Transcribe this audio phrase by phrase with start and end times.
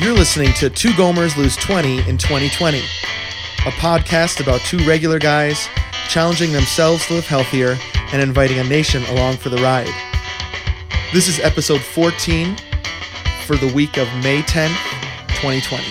[0.00, 5.68] You're listening to Two Gomers Lose 20 in 2020, a podcast about two regular guys
[6.08, 7.76] challenging themselves to live healthier
[8.10, 9.92] and inviting a nation along for the ride.
[11.12, 12.56] This is episode 14
[13.44, 14.74] for the week of May 10th,
[15.38, 15.84] 2020.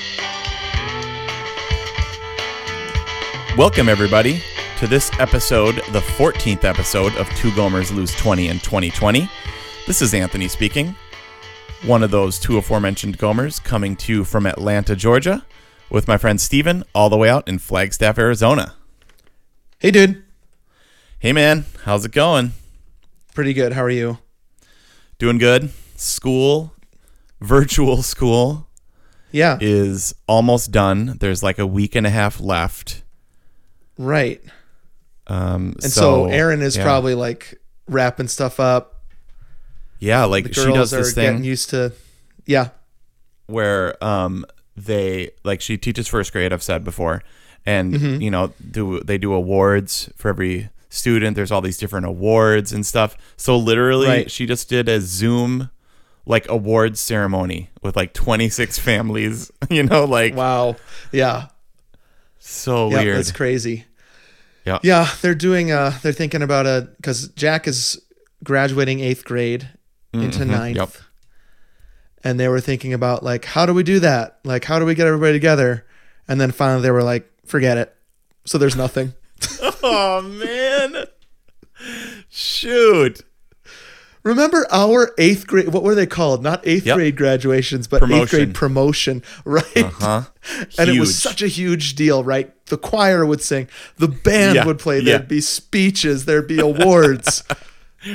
[3.55, 4.41] Welcome, everybody,
[4.79, 9.29] to this episode, the 14th episode of Two Gomers Lose 20 in 2020.
[9.85, 10.95] This is Anthony speaking,
[11.85, 15.45] one of those two aforementioned Gomers coming to you from Atlanta, Georgia,
[15.89, 18.75] with my friend Steven, all the way out in Flagstaff, Arizona.
[19.79, 20.23] Hey, dude.
[21.19, 22.51] Hey, man, how's it going?
[23.33, 23.73] Pretty good.
[23.73, 24.19] How are you?
[25.17, 25.71] Doing good?
[25.95, 26.73] School,
[27.41, 28.67] virtual school,
[29.31, 31.17] Yeah, is almost done.
[31.19, 33.03] There's like a week and a half left.
[33.97, 34.41] right.
[35.27, 36.83] Um, And so, Aaron is yeah.
[36.83, 38.98] probably like wrapping stuff up.
[39.99, 41.43] Yeah, like The she does this getting thing.
[41.43, 41.91] used to.
[42.45, 42.69] Yeah.
[43.47, 47.21] where um they like she teaches first grade I've said before
[47.65, 48.21] and Mm-hmm.
[48.21, 52.85] you know do they do awards for every student there's all these different awards and
[52.85, 54.31] stuff so literally Right.
[54.31, 55.69] she just did a zoom
[56.25, 60.77] like awards ceremony with like 26 families you know like Wow.
[61.11, 61.47] Yeah.
[62.39, 63.85] so Yeah, weird that's crazy.
[64.65, 64.79] Yeah.
[64.83, 67.99] Yeah, they're doing uh they're thinking about a cuz Jack is
[68.43, 69.69] graduating 8th grade
[70.13, 70.89] into Mhm, ninth, yep.
[72.23, 74.39] And they were thinking about like how do we do that?
[74.43, 75.85] Like how do we get everybody together?
[76.27, 77.95] And then finally they were like forget it.
[78.45, 79.13] So there's nothing.
[79.83, 81.05] oh man
[82.27, 83.21] shoot
[84.21, 86.43] Remember our 8th grade what were they called?
[86.43, 86.95] Not 8th Yep.
[86.97, 89.77] grade graduations, but 8th grade promotion, right?
[89.77, 90.23] Uh-huh.
[90.77, 92.53] And it was such a huge deal, right?
[92.65, 95.03] The choir would sing, the band Yeah, would play, yeah.
[95.17, 97.43] there'd be speeches, there'd be awards.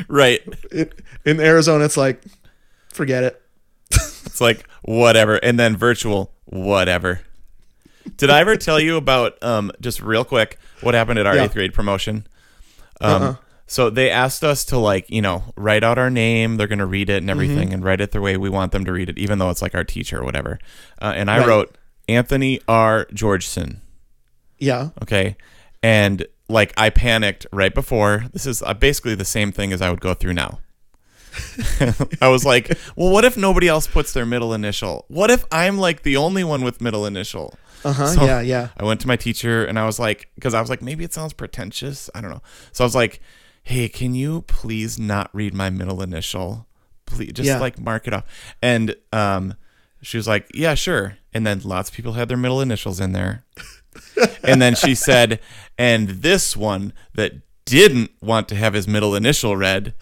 [0.08, 0.40] right
[0.72, 0.90] in,
[1.24, 2.22] in Arizona, it's like,
[2.92, 3.40] forget it.
[3.90, 7.20] It's like whatever, and then virtual whatever.
[8.16, 11.44] Did I ever tell you about um just real quick what happened at our Yeah.
[11.44, 12.26] eighth grade promotion?
[13.00, 13.34] Um, Uh-uh.
[13.66, 16.56] so they asked us to like you know write out our name.
[16.56, 17.74] They're gonna read it and everything, Mm-hmm.
[17.74, 19.74] and write it the way we want them to read it, even though it's like
[19.74, 20.58] our teacher or whatever.
[21.00, 21.46] Uh, and I Right.
[21.48, 21.78] wrote
[22.08, 23.06] Anthony R.
[23.12, 23.76] Georgeson.
[24.58, 24.90] Yeah.
[25.02, 25.36] Okay,
[25.82, 28.24] and like I panicked right before.
[28.32, 30.60] This is uh, basically the same thing as I would go through now.
[32.20, 35.04] I was like, well, what if nobody else puts their middle initial?
[35.08, 37.54] What if I'm like the only one with middle initial?
[37.84, 38.06] Uh huh.
[38.08, 38.40] So- yeah.
[38.40, 38.68] Yeah.
[38.76, 41.12] I went to my teacher and I was like, because I was like, maybe it
[41.12, 42.08] sounds pretentious.
[42.14, 42.42] I don't know.
[42.72, 43.20] So I was like,
[43.62, 46.66] hey, can you please not read my middle initial?
[47.06, 47.58] Please just Yeah.
[47.58, 48.24] like mark it off.
[48.62, 49.54] And um,
[50.02, 51.18] she was like, yeah, sure.
[51.32, 53.44] And then lots of people had their middle initials in there.
[54.42, 55.40] And then she said,
[55.78, 57.32] and this one that
[57.64, 59.94] didn't want to have his middle initial read,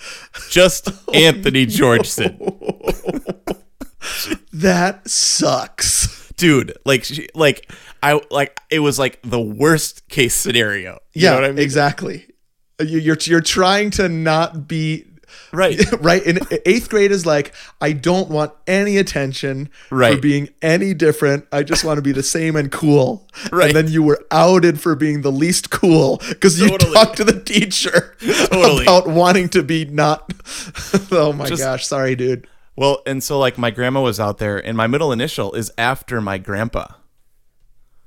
[0.50, 2.36] just oh, Anthony Georgeson.
[4.52, 6.32] That sucks.
[6.36, 7.70] Dude, like, she, like,
[8.02, 10.98] I, like, it was like the worst case scenario.
[11.12, 11.30] You Yeah.
[11.30, 11.58] know what I mean?
[11.60, 12.26] Exactly.
[12.80, 15.06] You're you're trying to not be
[15.52, 15.80] Right.
[16.00, 16.22] right.
[16.22, 20.20] In eighth grade is like I don't want any attention for Right.
[20.20, 21.46] being any different.
[21.52, 23.28] I just want to be the same and cool.
[23.52, 23.66] Right.
[23.68, 26.94] And then you were outed for being the least cool because you Totally.
[26.94, 28.82] talked to the teacher Totally.
[28.84, 30.32] about wanting to be not.
[31.12, 31.86] oh my Just- gosh!
[31.86, 32.46] Sorry, dude.
[32.74, 36.20] Well, and so like my grandma was out there, and my middle initial is after
[36.22, 36.86] my grandpa.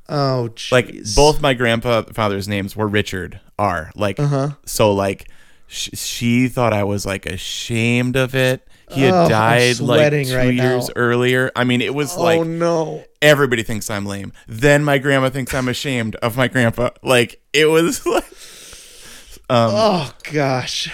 [0.07, 0.71] Oh, jeez.
[0.71, 3.91] Like both my grandfather's names were Richard R.
[3.95, 4.51] Like Uh-huh.
[4.65, 5.27] so, like
[5.67, 8.67] sh- she thought I was like ashamed of it.
[8.91, 10.93] He had Oh, died like two right years now.
[10.95, 11.51] earlier.
[11.55, 13.03] I mean, it was like, Oh like no.
[13.21, 14.31] everybody thinks I'm lame.
[14.47, 16.89] Then my grandma thinks I'm ashamed of my grandpa.
[17.01, 18.23] Like it was like
[19.49, 20.91] um, Oh gosh,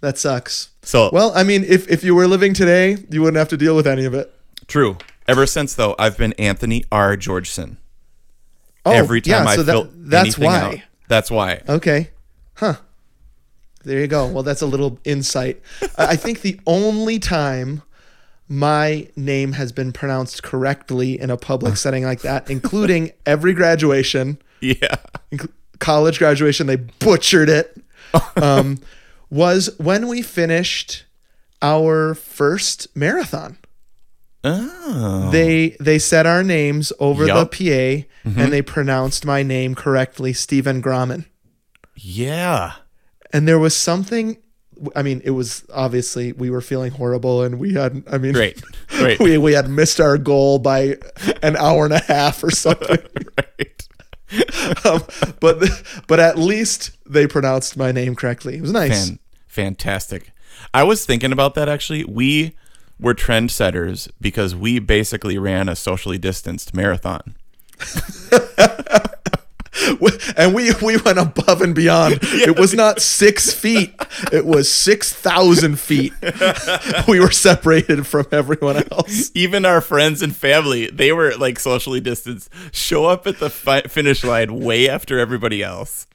[0.00, 0.70] that sucks.
[0.82, 1.10] so.
[1.12, 3.86] Well, I mean, if if you were living today, you wouldn't have to deal with
[3.86, 4.32] any of it.
[4.68, 4.98] true.
[5.28, 7.16] Ever since though, I've been Anthony R.
[7.16, 7.76] Georgeson.
[8.84, 10.58] Oh, Every time yeah, I so that, that's why.
[10.60, 10.74] out.
[11.06, 11.62] That's why.
[11.68, 12.10] Okay.
[12.54, 12.74] Huh.
[13.84, 14.26] There you go.
[14.26, 15.60] Well, that's a little insight.
[15.98, 17.82] I think the only time
[18.48, 24.38] my name has been pronounced correctly in a public setting like that, including every graduation,
[24.60, 24.96] Yeah.
[25.78, 27.76] college graduation, they butchered it,
[28.36, 28.78] um,
[29.30, 31.04] was when we finished
[31.62, 33.56] our first marathon.
[34.44, 35.30] Oh.
[35.30, 37.52] They they said our names over Yup.
[37.52, 41.26] the PA and they pronounced my name correctly, Stephen Grommen.
[41.94, 42.72] Yeah.
[43.32, 44.36] And there was something
[44.96, 48.62] i mean it was obviously we were feeling horrible and we had i mean Great.
[48.88, 49.18] Great.
[49.20, 50.96] we, we had missed our goal by
[51.42, 52.98] an hour and a half or something
[53.38, 53.88] right.
[54.86, 55.02] um,
[55.40, 55.62] but
[56.06, 60.32] but at least they pronounced my name correctly it was nice Fan, fantastic.
[60.72, 62.04] I was thinking about that actually.
[62.04, 62.56] We
[62.98, 67.34] were trendsetters because we basically ran a socially distanced marathon.
[70.36, 72.18] and we we went above and beyond.
[72.42, 73.94] It was not six feet;
[74.32, 76.12] it was six thousand feet.
[77.08, 79.30] we were separated from everyone else.
[79.34, 83.82] Even our friends and family, they were like socially distanced, show up at the fi-
[83.82, 86.06] finish line way after everybody else.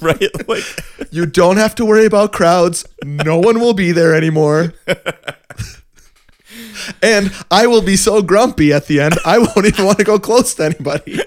[0.00, 0.48] Right?
[0.48, 0.64] Like,
[1.12, 2.84] You don't have to worry about crowds.
[3.04, 4.72] No one will be there anymore.
[7.02, 10.18] and I will be so grumpy at the end, I won't even want to go
[10.18, 11.20] close to anybody.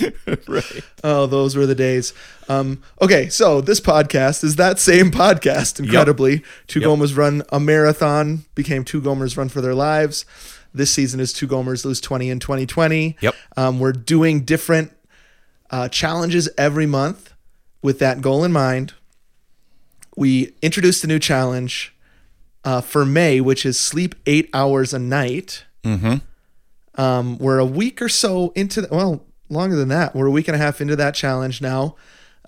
[0.48, 0.80] right.
[1.02, 2.12] Oh, those were the days.
[2.48, 6.42] Um, okay, so this podcast is that same podcast, incredibly.
[6.66, 6.88] Two Yep.
[6.88, 10.24] Gomers run a marathon, became Two Gomers run for their lives.
[10.72, 13.16] This season is Two Gomers lose 20 in 2020.
[13.20, 13.34] Yep.
[13.56, 14.92] Um, we're doing different
[15.70, 17.34] uh, challenges every month
[17.82, 18.94] with that goal in mind.
[20.16, 21.94] We introduced a new challenge
[22.64, 25.64] uh, for May, which is sleep eight hours a night.
[25.84, 26.16] Mm-hmm.
[27.00, 30.14] Um, we're a week or so into the, well, longer than that.
[30.14, 31.96] We're a week and a half into that challenge now.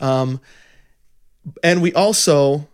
[0.00, 0.40] Um,
[1.62, 2.68] and we also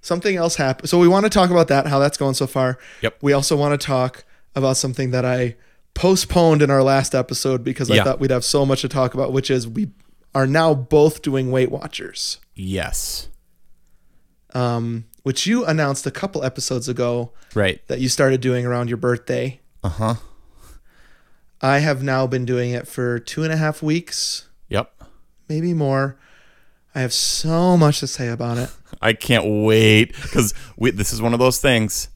[0.00, 0.88] something else happened.
[0.90, 2.78] So we want to talk about that, how that's going so far.
[3.02, 3.18] Yep.
[3.22, 4.24] We also want to talk
[4.54, 5.56] about something that I
[5.94, 8.04] postponed in our last episode because I Yeah.
[8.04, 9.90] thought we'd have so much to talk about, which is we
[10.34, 13.28] are now both doing Weight Watchers, Yes.
[14.54, 17.80] um, which you announced a couple episodes ago Right.
[17.88, 19.60] that you started doing around your birthday.
[19.82, 20.14] Uh huh.
[21.60, 24.48] I have now been doing it for two and a half weeks.
[24.68, 24.92] Yep.
[25.48, 26.16] maybe more.
[26.94, 28.70] I have so much to say about it.
[29.02, 32.08] I can't wait because this is one of those things.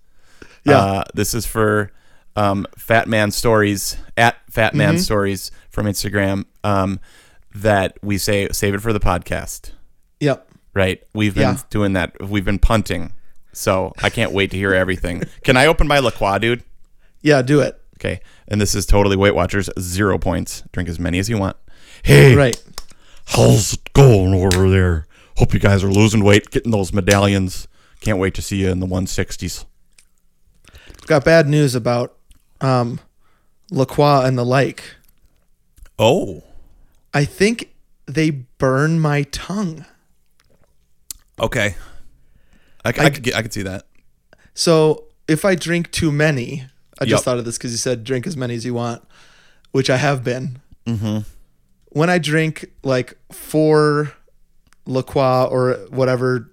[0.65, 0.79] Yeah.
[0.79, 1.93] Uh, this is for
[2.37, 5.01] um, Fat Man Stories at Fat Man Mm-hmm.
[5.01, 6.45] Stories from Instagram.
[6.63, 7.01] Um,
[7.55, 9.73] that we say save it for the podcast.
[10.21, 10.49] Yep.
[10.75, 11.03] Right.
[11.15, 11.59] We've been Yeah.
[11.71, 12.15] doing that.
[12.29, 13.13] We've been punting.
[13.53, 15.25] So I can't wait to hear everything.
[15.43, 16.63] Can I open my La Croix, dude?
[17.23, 17.81] Yeah, do it.
[18.01, 18.21] Okay.
[18.47, 19.69] And this is totally Weight Watchers.
[19.79, 20.63] Zero points.
[20.73, 21.57] Drink as many as you want.
[22.05, 22.63] Hey, Right.
[23.27, 25.07] how's it going over there?
[25.37, 27.67] Hope you guys are losing weight, getting those medallions.
[28.01, 29.65] Can't wait to see you in the 160s.
[31.07, 32.15] Got bad news about
[32.61, 33.01] um
[33.71, 34.83] La Croix and the like.
[35.99, 36.45] Oh.
[37.13, 37.75] I think
[38.07, 39.85] they burn my tongue.
[41.41, 41.75] Okay.
[42.85, 43.87] I, I, I- could get, I could see that.
[44.55, 46.67] So if I drink too many,
[46.99, 47.25] I just Yep.
[47.25, 49.03] thought of this because you said drink as many as you want,
[49.73, 50.59] which I have been.
[50.87, 51.19] Mm-hmm.
[51.91, 54.13] When I drink like four
[54.87, 56.51] La Croix or whatever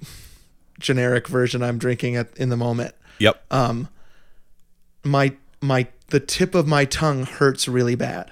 [0.79, 3.43] generic version I'm drinking at in the moment, Yep.
[3.51, 3.87] um,
[5.03, 8.31] my my the tip of my tongue hurts really bad.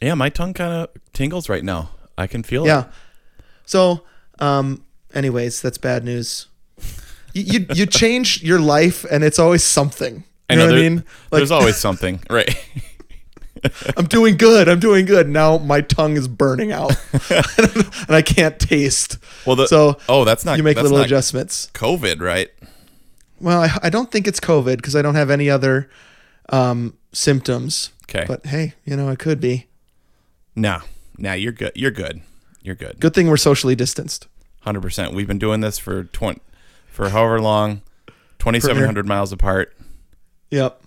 [0.00, 1.90] Yeah, my tongue kind of tingles right now.
[2.16, 2.68] I can feel it.
[2.68, 2.84] Yeah.
[3.66, 4.02] So,
[4.38, 4.84] um,
[5.14, 6.46] anyways, that's bad news.
[7.34, 10.24] You, you you change your life and it's always something.
[10.52, 10.96] You know, what I mean?
[10.96, 12.54] Like there's always something, right?
[13.96, 14.68] I'm doing good.
[14.68, 15.28] I'm doing good.
[15.28, 16.92] Now my tongue is burning out
[17.30, 19.18] and I can't taste.
[19.46, 21.70] Well, the, So oh, that's not you make little adjustments.
[21.74, 22.50] COVID, right?
[23.40, 25.90] Well, I, I don't think it's COVID because I don't have any other
[26.50, 27.90] um, symptoms.
[28.04, 28.24] Okay.
[28.26, 29.66] But hey, you know, it could be.
[30.56, 30.80] No,
[31.16, 31.72] no, you're good.
[31.74, 32.22] You're good.
[32.62, 32.98] You're good.
[33.00, 34.26] Good thing we're socially distanced.
[34.60, 35.14] Hundred percent.
[35.14, 36.40] We've been doing this for twenty,
[36.88, 37.82] for however long,
[38.38, 39.74] twenty seven hundred miles apart.
[40.50, 40.82] Yep.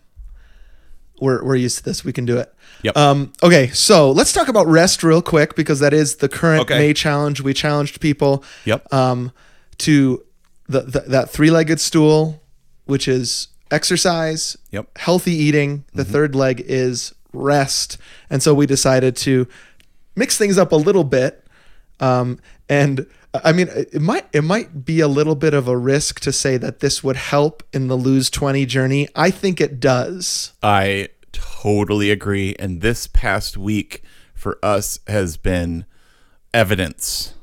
[1.22, 2.04] We're we're used to this.
[2.04, 2.54] We can do it.
[2.82, 2.98] Yep.
[2.98, 6.78] Um, okay, so let's talk about rest real quick because that is the current Okay.
[6.78, 7.40] May challenge.
[7.42, 8.92] We challenged people Yep.
[8.94, 9.32] um,
[9.80, 10.24] to
[10.68, 12.42] the, the that three-legged stool,
[12.86, 14.98] which is exercise, Yep.
[14.98, 15.86] healthy eating.
[15.94, 17.98] The third leg is rest,
[18.30, 19.48] and so we decided to
[20.16, 21.46] mix things up a little bit.
[22.00, 26.20] Um, and I mean, it might it might be a little bit of a risk
[26.22, 29.08] to say that this would help in the lose twenty journey.
[29.16, 30.54] I think it does.
[30.62, 32.56] I totally agree.
[32.60, 34.04] And this past week
[34.36, 35.86] for us has been
[36.54, 37.34] evidence.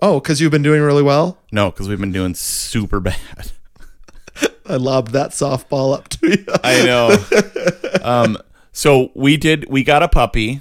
[0.00, 1.38] Oh, because you've been doing really well.
[1.52, 3.52] No, because we've been doing super bad.
[4.66, 6.44] I lobbed that softball up to you.
[6.62, 8.02] I know.
[8.02, 8.38] um,
[8.72, 9.68] so we did.
[9.68, 10.60] We got a puppy.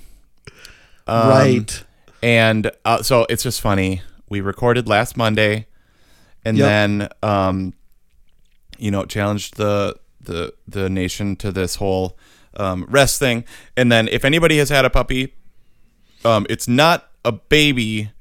[1.06, 1.84] Um, right.
[2.24, 4.01] And uh, so it's just funny.
[4.29, 5.67] We recorded last Monday,
[6.43, 6.65] and Yep.
[6.67, 7.74] then um,
[8.77, 12.17] you know challenged the the the nation to this whole
[12.57, 13.43] um, rest thing.
[13.75, 15.34] And then if anybody has had a puppy,
[16.25, 18.12] um, it's not a baby,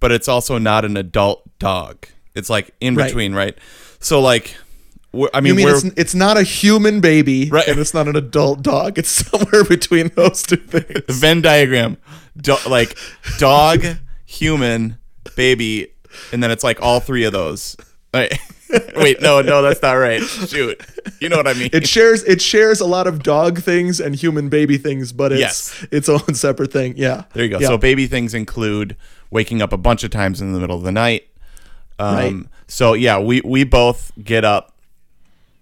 [0.00, 2.06] but it's also not an adult dog.
[2.34, 3.58] It's like in between, right?
[4.00, 4.54] So like,
[5.34, 7.68] I mean, You mean we're it's, it's not a human baby, Right.
[7.68, 8.98] and it's not an adult dog.
[8.98, 11.02] It's somewhere between those two things.
[11.18, 11.98] Venn diagram,
[12.36, 12.96] Do- like
[13.38, 13.84] dog,
[14.24, 14.96] human,
[15.36, 15.88] baby,
[16.32, 17.76] and then it's like all three of those.
[18.14, 18.38] Right.
[18.96, 20.22] Wait, no, no, that's not right.
[20.22, 20.80] Shoot.
[21.20, 21.68] You know what I mean?
[21.72, 25.40] It shares it shares a lot of dog things and human baby things, but it's
[25.40, 25.86] Yes.
[25.90, 26.94] its own separate thing.
[26.96, 27.24] Yeah.
[27.34, 27.58] There you go.
[27.58, 27.68] Yeah.
[27.68, 28.96] So baby things include
[29.30, 31.28] waking up a bunch of times in the middle of the night.
[31.98, 32.34] Um, Right.
[32.66, 34.74] So yeah, we we both get up.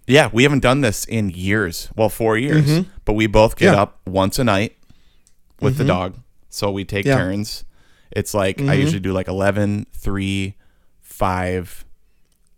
[0.07, 1.89] Yeah, we haven't done this in years.
[1.95, 3.73] Well, four years, but we both get Mm-hmm.
[3.75, 3.81] Yeah.
[3.81, 3.81] Mm-hmm.
[3.81, 4.77] up once a night
[5.59, 6.15] with the dog.
[6.49, 7.13] So we take Yeah.
[7.17, 7.21] Mm-hmm.
[7.23, 7.63] turns.
[8.11, 10.55] It's like I usually do like 11, 3,
[11.01, 11.85] 5.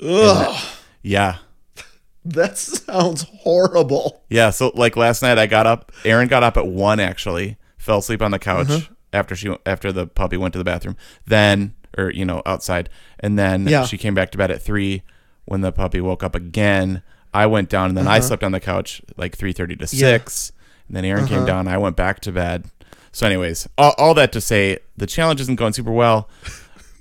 [0.01, 0.63] Ugh,
[1.01, 1.37] Yeah.
[2.25, 4.23] that sounds horrible.
[4.29, 5.91] Yeah, so like last night I got up.
[6.05, 8.93] Aaron got up at one actually, fell asleep on the couch Uh-huh.
[9.11, 10.95] after she after the puppy went to the bathroom.
[11.25, 13.85] Then or you know outside, and then Yeah.
[13.85, 15.03] she came back to bed at three.
[15.45, 18.61] When the puppy woke up again, I went down and then I slept on the
[18.61, 19.91] couch like three thirty to Uh-huh.
[19.93, 20.07] Yeah.
[20.17, 20.51] six.
[20.87, 21.67] And then Aaron came down.
[21.67, 22.65] I went back to bed.
[23.13, 26.27] So, anyways, all, all that to say, the challenge isn't going super well.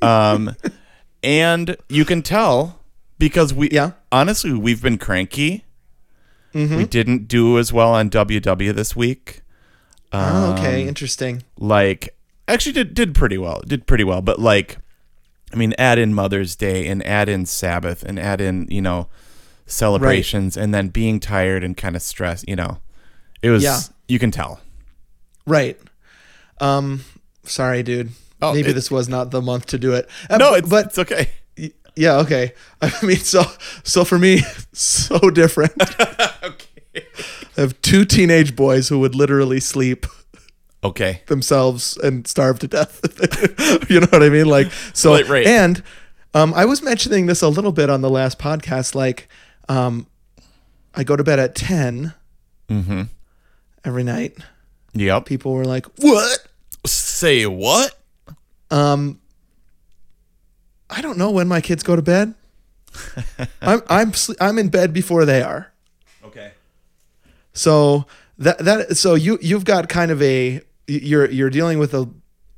[0.00, 0.54] Um,
[1.25, 2.81] and you can tell
[3.19, 3.92] because we Yeah.
[4.11, 5.64] honestly we've been cranky.
[6.54, 9.40] We didn't do as well on WW this week.
[10.12, 11.45] oh, okay, Um, interesting.
[11.57, 12.14] Like
[12.47, 13.62] actually did did pretty well.
[13.66, 14.76] Did pretty well, but like
[15.50, 19.09] I mean add in Mother's Day and add in Sabbath and add in, you know,
[19.64, 22.78] celebrations and then being tired and kind of stressed, you know.
[23.42, 23.81] It was Yeah.
[24.09, 24.61] you can tell.
[25.47, 25.81] Right.
[26.61, 27.04] Um
[27.44, 28.11] sorry, dude.
[28.40, 30.09] Oh, Maybe it- this was not the month to do it.
[30.30, 31.30] Uh, No, it's but it's okay.
[31.97, 32.52] yeah, okay.
[32.82, 33.42] I mean, so
[33.85, 34.42] so for me,
[34.73, 35.73] so different.
[36.42, 37.06] okay.
[37.56, 40.06] I have two teenage boys who would literally sleep
[40.85, 41.23] Okay.
[41.26, 43.00] themselves and starve to death.
[43.88, 44.47] you know what I mean?
[44.47, 45.12] Like so.
[45.12, 45.47] Right, right.
[45.47, 45.82] And
[46.35, 48.94] um, I was mentioning this a little bit on the last podcast.
[48.94, 49.28] Like,
[49.68, 50.06] um,
[50.94, 52.12] I go to bed at 10
[52.68, 53.02] Mm-hmm.
[53.85, 54.37] every night.
[54.94, 55.26] Yep.
[55.26, 56.46] People were like, "What?"
[56.84, 57.94] Say what?
[58.70, 59.20] Um,
[60.90, 62.34] I don't know when my kids go to bed.
[63.62, 65.72] I'm I'm I'm in bed before they are.
[66.25, 66.52] Okay.
[67.52, 68.06] So
[68.38, 72.08] that that so you you've got kind of a you're you're dealing with a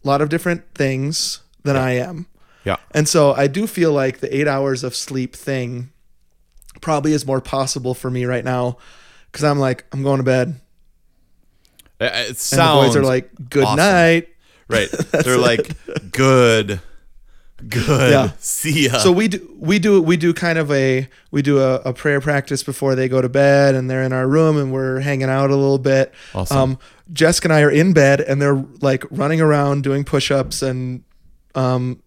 [0.02, 2.26] lot of different things than I am.
[2.64, 2.76] Yeah.
[2.92, 5.90] And so I do feel like the 8 hours of sleep thing
[6.80, 8.78] probably is more possible for me right now
[9.32, 10.60] cuz I'm like I'm going to bed.
[12.00, 13.76] Uh, It And sounds the boys are like good awesome.
[13.76, 14.28] night.
[14.68, 14.88] right.
[15.12, 15.70] They're like
[16.10, 16.80] good,
[17.68, 18.10] good.
[18.10, 18.32] Yeah.
[18.38, 18.98] See ya.
[18.98, 22.20] So we do we do we do kind of a we do a, a prayer
[22.20, 25.50] practice before they go to bed and they're in our room and we're hanging out
[25.50, 26.12] a little bit.
[26.34, 26.56] Awesome.
[26.58, 26.78] Um,
[27.12, 31.04] Jessica and I are in bed and they're like running around doing push-ups and
[31.54, 32.02] um,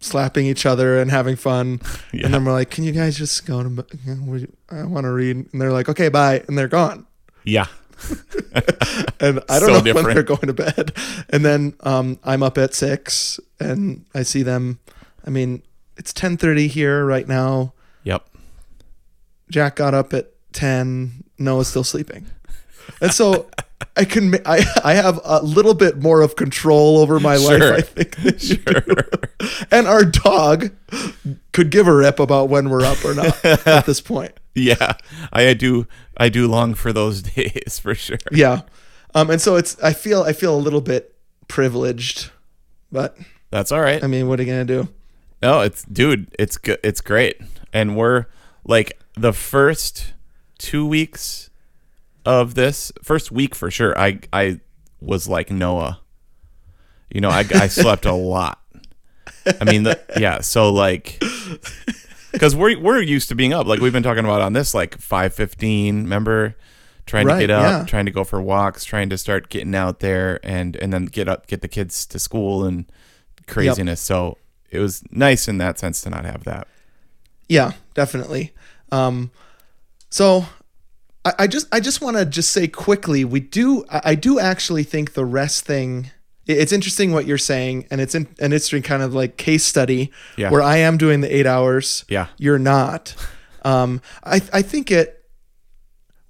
[0.00, 1.80] slapping each other and having fun.
[2.12, 2.22] Yeah.
[2.26, 3.86] And then we're like, "Can you guys just go to bed?
[4.70, 7.06] I want to read." And they're like, "Okay, bye," and they're gone.
[7.44, 7.66] yeah.
[9.20, 10.06] And I don't So know different.
[10.06, 10.92] when they're going to bed.
[11.30, 14.80] And then um, I'm up at six and I see them.
[15.24, 15.62] I mean,
[15.96, 17.72] it's ten thirty here right now.
[18.02, 18.26] Yep.
[19.48, 21.24] Jack got up at 10.
[21.38, 22.26] Noah's still sleeping.
[23.00, 23.48] And so
[23.96, 27.58] I can I I have a little bit more of control over my Sure.
[27.74, 28.94] life I think do.
[29.70, 30.70] And our dog
[31.52, 34.32] could give a rip about when we're up or not at this point.
[34.54, 34.92] Yeah.
[35.32, 35.86] I, I do.
[36.18, 38.18] I do long for those days for sure.
[38.30, 38.62] Yeah.
[39.14, 41.14] Um and so it's I feel I feel a little bit
[41.48, 42.30] privileged,
[42.90, 43.16] but
[43.50, 44.02] That's all right.
[44.04, 44.88] I mean, what are you going to do?
[45.42, 46.78] No, it's dude, it's good.
[46.84, 47.40] It's great,
[47.72, 48.26] and we're
[48.64, 50.12] like the first
[50.58, 51.50] two weeks
[52.24, 53.98] of this first week for sure.
[53.98, 54.60] I I
[55.00, 56.00] was like Noah.
[57.10, 58.60] You know, I I slept a lot.
[59.60, 60.40] I mean, the, yeah.
[60.40, 61.22] So like,
[62.32, 63.66] because we're we're used to being up.
[63.66, 66.04] Like we've been talking about on this, like five fifteen.
[66.04, 66.56] Remember,
[67.06, 67.84] trying Right, to get up, yeah.
[67.86, 71.28] trying to go for walks, trying to start getting out there, and and then get
[71.28, 72.86] up, get the kids to school and
[73.46, 74.00] craziness.
[74.00, 74.38] So
[74.70, 76.68] it was nice in that sense to not have that.
[77.48, 78.52] Yeah, definitely.
[78.90, 79.30] Um,
[80.08, 80.46] so
[81.24, 84.38] I, I just I just want to just say quickly, we do I, I do
[84.38, 86.10] actually think the rest thing.
[86.46, 90.10] It's interesting what you're saying, and it's in, an interesting kind of like case study
[90.36, 90.50] Yeah.
[90.50, 92.04] where I am doing the eight hours.
[92.08, 92.26] Yeah.
[92.36, 93.14] you're not.
[93.64, 95.18] Um, I I think it.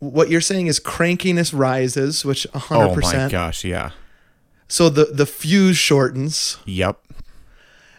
[0.00, 3.90] What you're saying is crankiness rises, which hundred Oh my gosh, yeah.
[4.68, 6.98] So the the fuse shortens, Yep.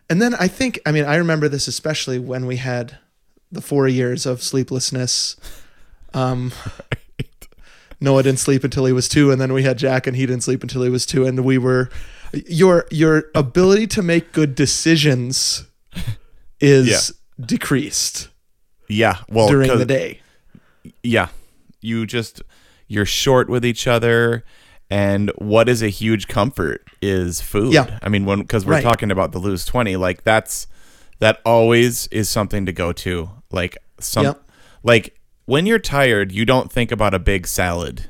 [0.10, 2.98] and then I think, I mean, I remember this especially when we had
[3.52, 5.36] the four years of sleeplessness.
[6.14, 6.52] Um,
[8.02, 10.44] Noah didn't sleep until he was two, and then we had Jack, and he didn't
[10.44, 11.90] sleep until he was two, and we were
[12.48, 15.66] your your ability to make good decisions
[16.60, 18.30] is decreased
[18.90, 19.18] Yeah.
[19.30, 20.22] Well, during the day.
[21.04, 21.28] yeah.
[21.82, 22.42] You just
[22.88, 24.44] you're short with each other
[24.90, 27.74] and what is a huge comfort is food.
[27.74, 28.00] Yeah.
[28.02, 28.84] I mean when because we're Right.
[28.84, 30.68] talking about the lose 20 like that's
[31.20, 33.30] that always is something to go to.
[33.52, 34.50] Like some Yep.
[34.84, 38.06] like when you're tired, you don't think about a big salad.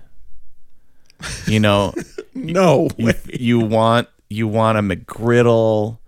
[1.47, 1.93] You know,
[2.35, 5.99] No you, you want you want a McGriddle.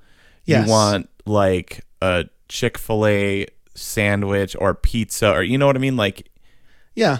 [0.46, 0.66] Yes.
[0.66, 5.80] You want like a Chick Fil A sandwich or pizza, or you know what I
[5.80, 5.96] mean.
[5.98, 6.30] Like
[6.96, 7.20] Yeah.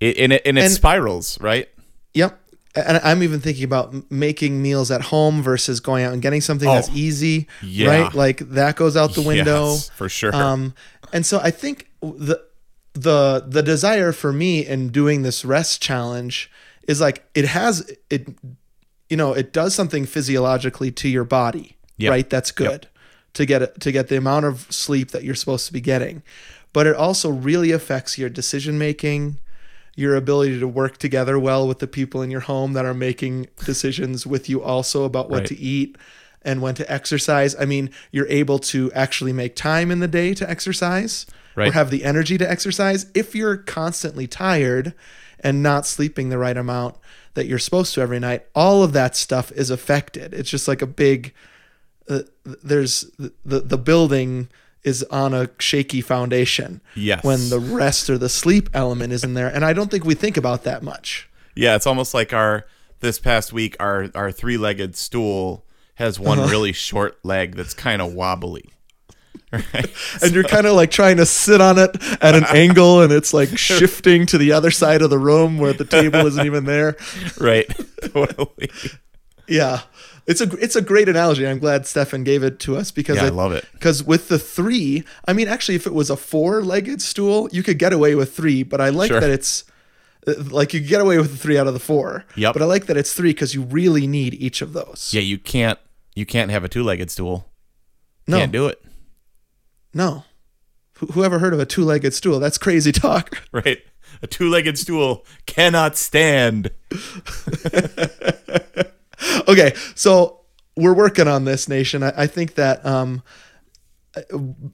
[0.00, 1.68] it, and it and it And- spirals, right?
[2.14, 2.40] Yep.
[2.74, 6.68] And I'm even thinking about making meals at home versus going out and getting something
[6.68, 8.02] that's Oh, easy, yeah.
[8.02, 8.14] right?
[8.14, 9.70] Like that goes out the window.
[9.72, 10.34] Yes, for sure.
[10.36, 10.74] Um,
[11.10, 12.38] and so I think the
[13.02, 16.50] the the desire for me in doing this rest challenge
[16.88, 18.28] is like it has it
[19.10, 22.10] you know it does something physiologically to your body Yep.
[22.10, 22.88] right that's good
[23.34, 26.22] to get it to get the amount of sleep that you're supposed to be getting
[26.72, 29.38] but it also really affects your decision making
[29.94, 33.46] your ability to work together well with the people in your home that are making
[33.64, 35.46] decisions with you also about what Right.
[35.48, 35.96] to eat
[36.46, 37.54] and when to exercise.
[37.58, 41.26] I mean, you're able to actually make time in the day to exercise
[41.68, 43.06] or have the energy to exercise.
[43.14, 44.94] If you're constantly tired
[45.40, 46.94] and not sleeping the right amount
[47.34, 50.32] that you're supposed to every night, all of that stuff is affected.
[50.32, 51.34] It's just like a big
[52.08, 53.10] uh, there's
[53.44, 54.48] the the building
[54.84, 57.24] is on a shaky foundation Yes.
[57.24, 60.14] when the rest or the sleep element is in there and i don't think we
[60.14, 62.64] think about that much Yeah, it's almost like our
[63.00, 65.64] this past week our our three legged stool
[65.96, 66.50] has one Uh-huh.
[66.50, 68.70] really short leg that's kind of wobbly.
[69.52, 69.90] Right?
[70.22, 71.90] and you're kind of like trying to sit on it
[72.22, 75.72] at an angle and it's like shifting to the other side of the room where
[75.72, 76.96] the table isn't even there
[77.40, 77.66] right.
[78.12, 78.70] totally.
[79.48, 79.82] yeah
[80.26, 83.26] it's a it's a great analogy i'm glad stefan gave it to us because Yeah,
[83.26, 83.64] I love it.
[83.74, 87.78] because with the three i mean actually if it was a four-legged stool you could
[87.78, 89.20] get away with three but i like Sure.
[89.20, 89.62] that it's
[90.26, 92.52] uh, like you get away with the three out of the four Yep.
[92.54, 95.38] but i like that it's three because you really need each of those Yeah, you
[95.38, 95.78] can't
[96.16, 97.48] you can't have a two legged stool.
[98.26, 98.82] no Can't do it.
[99.94, 100.24] no
[100.94, 103.78] Who- whoever heard of a two-legged stool that's crazy talk Right.
[104.22, 106.70] A two legged stool cannot stand.
[109.48, 110.40] okay, so
[110.76, 112.02] we're working on this nation.
[112.02, 113.22] I, I think that um,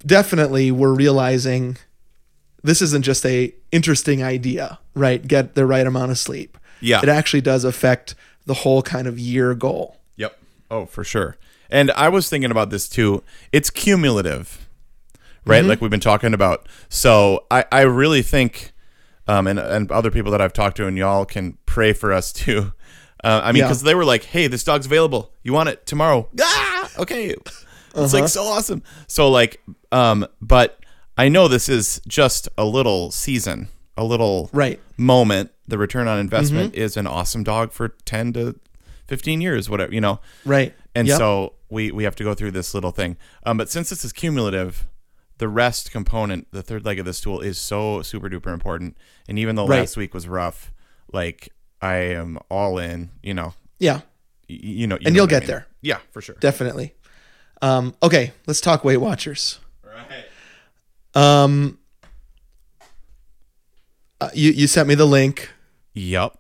[0.05, 1.77] definitely we're realizing
[2.63, 5.27] this isn't just a interesting idea, right?
[5.27, 6.59] Get the right amount of sleep.
[6.81, 7.01] Yeah.
[7.03, 10.01] it actually does affect the whole kind of year goal.
[10.73, 11.37] Oh, for sure.
[11.71, 13.23] And I was thinking about this too.
[13.53, 14.69] It's cumulative,
[15.45, 15.65] right?
[15.65, 16.67] Like we've been talking about.
[16.89, 18.73] So I, I really think,
[19.29, 22.33] um, and, and other people that I've talked to, and y'all can pray for us
[22.43, 22.73] too.
[23.23, 23.67] Uh, I mean, Yeah.
[23.69, 25.33] because they were like, hey, this dog's available.
[25.43, 26.29] You want it tomorrow?
[26.41, 27.37] Ah, okay.
[27.95, 28.83] It's like so awesome.
[29.07, 30.81] So, like, um, but
[31.19, 34.81] I know this is just a little season, a little Right.
[34.97, 35.51] moment.
[35.69, 38.59] The return on investment is an awesome dog for 10 to
[39.13, 40.21] 15 years, whatever, you know.
[40.47, 40.75] Right.
[40.95, 41.19] And Yep.
[41.19, 43.19] so we we have to go through this little thing.
[43.45, 44.87] Um, but since this is cumulative,
[45.37, 48.97] the rest component, the third leg of this stool, is so super duper important.
[49.29, 49.81] And even though Right.
[49.81, 50.73] last week was rough,
[51.13, 51.51] like
[51.83, 53.11] I am all in.
[53.23, 54.01] You know, yeah,
[54.49, 55.47] y- you know, you And know you'll what I get mean.
[55.49, 55.67] there.
[55.83, 56.37] Yeah, for sure.
[56.41, 56.95] definitely.
[57.61, 59.59] Um, okay, let's talk Weight Watchers.
[59.85, 60.25] Right.
[61.15, 61.79] Um,
[64.23, 65.51] uh, you you sent me the link.
[65.95, 66.39] Yep.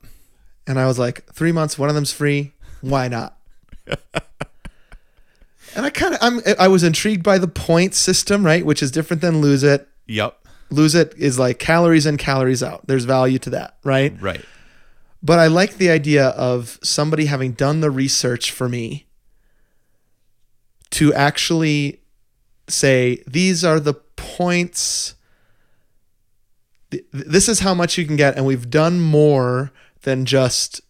[0.66, 2.52] And I was like, three months, one of them's free.
[2.82, 3.38] Why not?
[3.86, 3.96] and
[5.76, 8.66] I kind of, I'm, I was intrigued by the point system, right?
[8.66, 9.88] Which is different than lose it.
[10.06, 10.38] Yep.
[10.70, 12.86] Lose it is like calories in, calories out.
[12.86, 14.14] There's value to that, right?
[14.20, 14.44] Right.
[15.22, 19.06] But I like the idea of somebody having done the research for me
[20.90, 22.00] to actually
[22.68, 25.14] say, these are the points.
[27.12, 28.36] This is how much you can get.
[28.36, 29.70] And we've done more
[30.02, 30.80] than just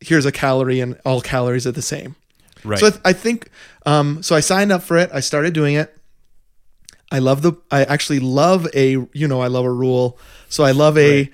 [0.00, 2.16] here's a calorie and all calories are the same.
[2.64, 2.78] Right.
[2.78, 3.48] So I, th- I think,
[3.84, 5.10] um, so I signed up for it.
[5.12, 5.96] I started doing it.
[7.12, 10.18] I love the, I actually love a, you know, I love a rule.
[10.48, 11.32] So I love a Right.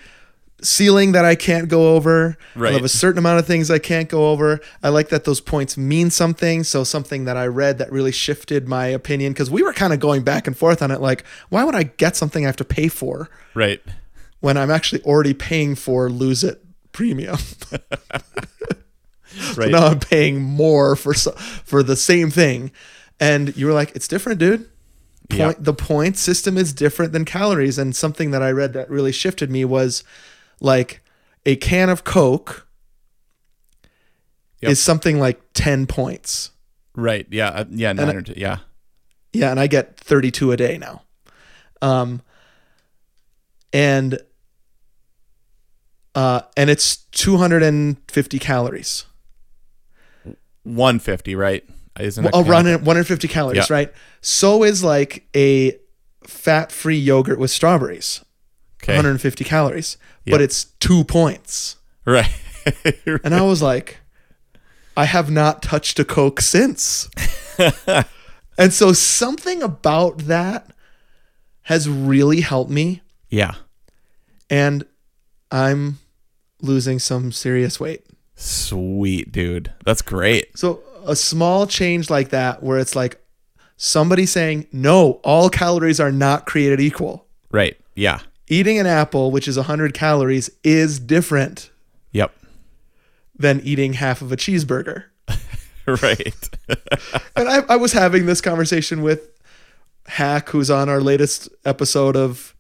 [0.61, 2.37] ceiling that I can't go over.
[2.55, 2.71] Right.
[2.71, 4.61] I love a certain amount of things I can't go over.
[4.83, 6.63] I like that those points mean something.
[6.63, 9.99] So something that I read that really shifted my opinion because we were kind of
[9.99, 11.01] going back and forth on it.
[11.01, 13.81] Like, why would I get something I have to pay for right.
[14.41, 16.62] when I'm actually already paying for lose it
[16.93, 17.37] premium?
[19.57, 19.71] Right.
[19.71, 22.71] now I'm paying more for so- for the same thing.
[23.19, 24.69] And you were like, it's different, dude.
[25.31, 25.53] Point, Yeah.
[25.59, 27.79] The point system is different than calories.
[27.79, 30.05] And something that I read that really shifted me was
[30.61, 31.01] like
[31.47, 32.67] a can of Coke
[34.61, 34.71] Yep.
[34.73, 36.51] is something like 10 points.
[36.95, 37.27] Right.
[37.31, 37.49] Yeah.
[37.49, 37.93] uh, yeah.
[37.95, 38.35] Nine I- or two.
[38.37, 38.59] Yeah.
[39.33, 41.03] Yeah, and I get 32 a day now.
[41.81, 42.21] Um
[43.73, 44.19] and
[46.15, 49.05] uh and it's 250 calories.
[50.65, 51.35] 150.
[51.35, 51.65] Right.
[51.99, 53.75] Isn't run of- 150 calories, Yeah.
[53.75, 53.93] right?
[54.21, 55.77] So is like a
[56.27, 58.25] fat-free yogurt with strawberries,
[58.83, 58.95] Okay.
[58.95, 60.33] 150 calories, Yep.
[60.35, 61.77] but it's two points.
[62.07, 62.31] Right.
[63.25, 63.99] And I was like,
[64.97, 67.11] I have not touched a Coke since.
[68.57, 70.71] and so something about that
[71.63, 73.03] has really helped me.
[73.31, 73.55] yeah.
[74.49, 74.85] And
[75.51, 75.99] I'm
[76.63, 78.07] losing some serious weight.
[78.35, 79.73] Sweet, dude.
[79.85, 80.57] That's great.
[80.57, 83.21] So a small change like that, where it's like
[83.77, 87.27] somebody saying, no, all calories are not created equal.
[87.51, 87.77] Right.
[87.95, 88.21] Yeah.
[88.49, 91.71] Eating an apple, which is 100 calories, is different
[92.13, 92.35] Yep.
[93.39, 95.05] than eating half of a cheeseburger.
[95.87, 96.49] right.
[97.37, 99.29] and I, I was having this conversation with
[100.07, 102.55] Hack, who's on our latest episode of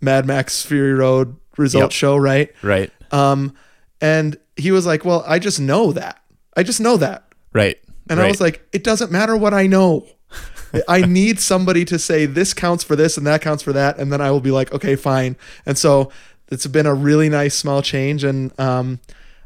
[0.00, 1.92] Mad Max Fury Road result Yep.
[1.92, 2.52] show, right?
[2.62, 2.90] right.
[3.12, 3.54] Um,
[4.00, 6.22] and he was like, "Well, I just know that.
[6.56, 7.78] I just know that." Right.
[8.08, 10.06] And I was like, "It doesn't matter what I know.
[10.88, 14.12] I need somebody to say this counts for this and that counts for that, and
[14.12, 16.10] then I will be like, okay, fine." And so
[16.48, 19.00] it's been a really nice small change, and um,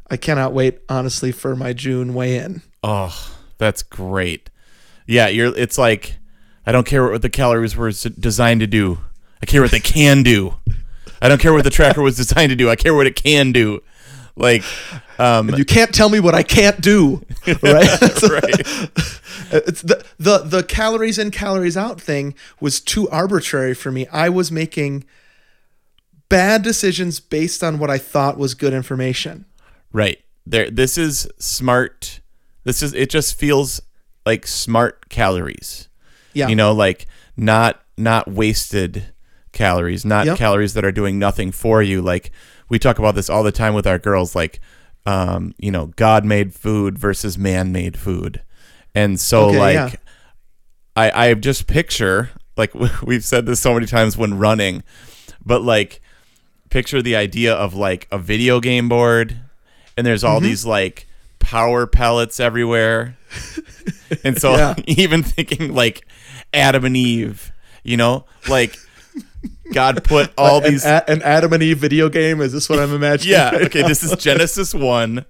[0.09, 2.61] I cannot wait, honestly, for my June weigh-in.
[2.83, 4.49] Oh, that's great.
[5.07, 5.55] Yeah, you're.
[5.57, 6.17] It's like
[6.65, 8.99] I don't care what the calories were designed to do.
[9.41, 10.55] I care what they can do.
[11.21, 12.69] I don't care what the tracker was designed to do.
[12.69, 13.81] I care what it can do.
[14.35, 14.63] Like,
[15.19, 17.99] um, You can't tell me what I can't do, right?
[17.99, 18.59] That's right.
[19.53, 24.29] it's the, the the calories in calories out thing was too arbitrary for me i
[24.29, 25.03] was making
[26.29, 29.45] bad decisions based on what i thought was good information
[29.93, 30.19] Right.
[30.45, 32.21] There this is smart.
[32.63, 33.81] This is it just feels
[34.25, 35.89] like smart calories.
[36.33, 39.10] yeah You know, like not not wasted
[39.51, 40.37] calories, not Yep.
[40.37, 42.01] calories that are doing nothing for you.
[42.01, 42.31] Like
[42.69, 44.59] we talk about this all the time with our girls like
[45.05, 48.41] um, you know, God made food versus man made food.
[48.93, 49.95] And so Okay, like yeah.
[50.95, 54.83] I I just picture like we've said this so many times when running,
[55.43, 56.01] but like
[56.69, 59.39] picture the idea of like a video game board
[59.97, 60.33] and there's Mm-hmm.
[60.33, 61.07] all these like
[61.39, 63.17] power pellets everywhere.
[64.23, 64.75] and so Yeah.
[64.85, 66.05] even thinking like
[66.53, 67.51] Adam and Eve,
[67.83, 68.77] you know, like
[69.73, 72.79] God put all an, these a- an adam and eve video game is this what
[72.79, 73.87] i'm imagining Yeah, right okay, now?
[73.87, 75.25] this is Genesis 1,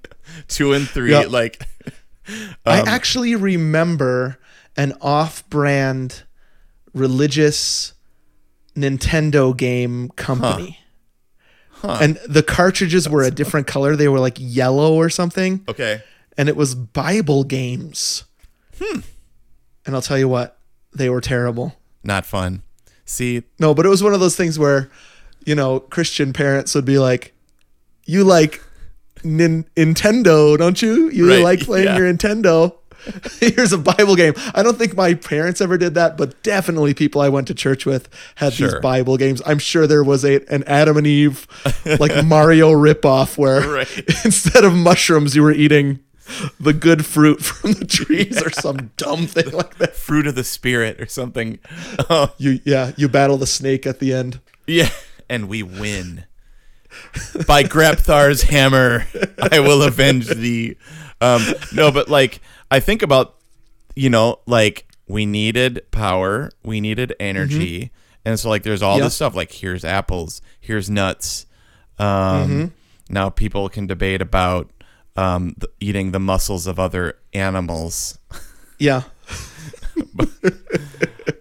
[0.48, 1.20] 2 and 3 Yeah.
[1.30, 1.66] like
[2.66, 4.38] i um, actually remember
[4.78, 6.24] an off-brand
[6.94, 7.94] religious
[8.76, 10.78] nintendo game company
[11.84, 16.04] and the cartridges were a different color they were like yellow or something okay.
[16.38, 18.24] and it was Bible games.
[18.80, 19.00] Hmm.
[19.86, 20.60] And I'll tell you what,
[20.96, 21.76] they were terrible.
[22.04, 22.62] Not fun.
[23.12, 24.90] See, No, but it was one of those things where,
[25.46, 27.34] you know, Christian parents would be like,
[28.06, 28.62] "You like
[29.24, 31.10] nin- Nintendo, don't you?
[31.10, 31.98] You Right, like playing yeah.
[31.98, 32.76] your Nintendo."
[33.42, 34.34] Here's a Bible game.
[34.54, 37.84] I don't think my parents ever did that, but definitely people I went to church
[37.86, 38.70] with had Sure.
[38.70, 39.42] these Bible games.
[39.46, 41.48] I'm sure there was a an Adam and Eve
[42.00, 43.98] like Mario ripoff where Right.
[44.26, 46.00] instead of mushrooms you were eating
[46.60, 49.96] the good fruit from the trees or some dumb thing like that.
[49.96, 51.60] fruit of the spirit or something.
[52.10, 54.40] Oh, You yeah, you battle the snake at the end.
[54.68, 54.90] yeah,
[55.30, 56.26] and we win.
[57.48, 59.08] By Grabthar's hammer,
[59.52, 60.76] I will avenge thee.
[61.22, 61.42] Um,
[61.74, 63.36] no, but like I think about,
[63.96, 67.92] you know, like we needed power, we needed energy,
[68.26, 69.06] and so like there's all Yep.
[69.06, 69.36] this stuff.
[69.36, 71.46] Like here's apples, here's nuts.
[71.98, 72.74] Um,
[73.10, 74.70] Now people can debate about
[75.22, 78.18] um, the, eating the muscles of other animals.
[78.80, 79.04] Yeah.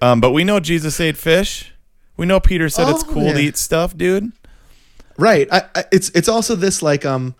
[0.02, 1.72] Um, but we know Jesus ate fish.
[2.16, 4.32] We know Peter said it's Oh, cool to eat stuff, dude.
[5.18, 5.46] Right.
[5.52, 7.34] I, I, it's it's also this like um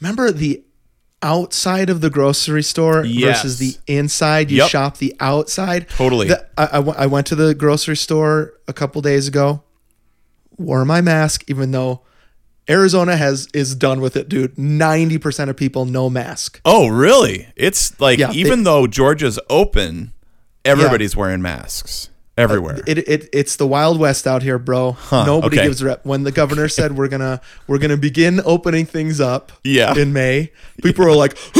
[0.00, 0.62] remember the
[1.22, 3.42] outside of the grocery store Yes.
[3.42, 4.70] versus the inside you Yep.
[4.70, 6.28] shop the outside Totally.
[6.28, 9.62] The- I, I I went to the grocery store a couple days ago
[10.56, 12.00] wore my mask even though
[12.68, 14.54] arizona has is done with it dude.
[14.56, 16.60] 90% of people no mask.
[16.64, 17.48] Oh, really?
[17.56, 20.12] It's like Yeah, even though Georgia's open,
[20.64, 22.76] everybody's wearing masks everywhere.
[22.76, 24.96] Uh, it, it it's the wild west out here bro.
[25.10, 25.66] Nobody okay.
[25.66, 26.04] gives a rep.
[26.06, 29.96] When the governor said we're gonna we're gonna begin opening things up Yeah.
[29.96, 30.52] in may
[30.82, 31.36] people were like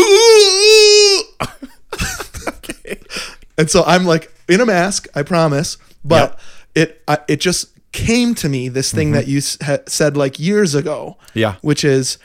[3.59, 5.77] and so i'm like in a mask i promise.
[6.05, 6.39] But
[6.75, 10.75] it I, it just came to me this thing that you ha- said like years
[10.75, 11.39] ago Mm-hmm.
[11.39, 11.55] Yeah.
[11.63, 12.19] which is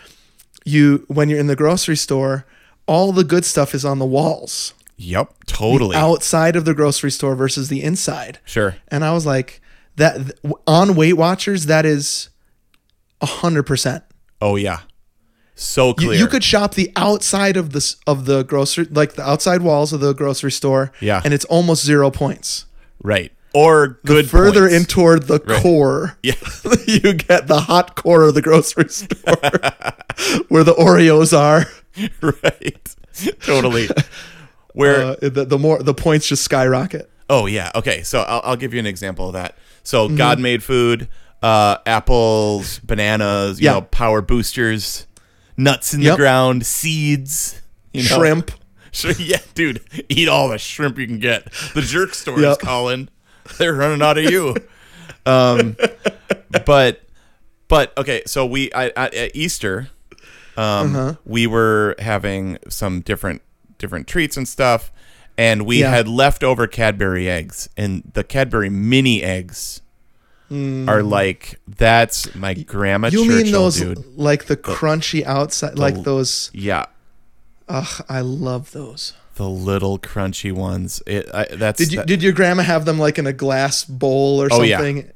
[0.65, 2.45] you when you're in the grocery store
[2.85, 5.95] all the good stuff is on the walls yep, totally.
[5.95, 8.75] outside of the grocery store versus the inside Sure.
[8.89, 9.61] and I was like,
[9.95, 10.17] that
[10.67, 12.29] on Weight Watchers, that is
[13.21, 14.03] a hundred percent.
[14.41, 14.79] Oh yeah.
[15.55, 16.13] So You, clear.
[16.19, 19.99] you could shop the outside of this of the grocery, like the outside walls of
[19.99, 21.21] the grocery store, Yeah.
[21.23, 22.65] and it's almost zero points.
[23.03, 23.31] right.
[23.53, 24.73] Or good Further points.
[24.75, 26.33] in toward the core, Yeah.
[26.87, 29.15] you get the hot core of the grocery store,
[30.49, 31.65] where the Oreos are.
[32.21, 32.95] right.
[33.41, 33.87] totally.
[34.73, 37.09] Where Uh, the, the more the points just skyrocket.
[37.29, 37.71] Oh yeah.
[37.75, 38.01] Okay.
[38.03, 39.55] So I'll, I'll give you an example of that.
[39.83, 40.17] So Mm-hmm.
[40.17, 41.07] God made food,
[41.43, 43.73] uh, apples, bananas, you Yeah.
[43.73, 45.05] know, power boosters,
[45.57, 47.61] nuts in the ground, seeds,
[47.93, 48.17] you know.
[48.17, 48.51] Shrimp.
[49.17, 51.51] Yeah, dude, eat all the shrimp you can get.
[51.73, 53.09] The jerk store is calling.
[53.57, 54.55] They're running out of you.
[55.25, 55.75] Um,
[56.65, 57.01] but,
[57.67, 58.23] but okay.
[58.25, 59.89] So we I, I, at Easter,
[60.57, 61.15] um, Uh-huh.
[61.25, 63.41] we were having some different
[63.77, 64.91] different treats and stuff,
[65.37, 65.89] and we Yeah.
[65.91, 69.81] had leftover Cadbury eggs, and the Cadbury mini eggs
[70.51, 73.09] are like that's my grandma.
[73.09, 73.13] Mm.
[73.13, 74.17] You Churchill, mean those dude?
[74.17, 76.51] like the crunchy outside, like those?
[76.53, 76.85] Yeah,
[77.67, 79.13] Ugh, I love those.
[79.35, 81.01] The little crunchy ones.
[81.07, 83.83] It I, that's Did you that- did your grandma have them like in a glass
[83.85, 84.77] bowl or Oh, yeah.
[84.77, 85.11] something?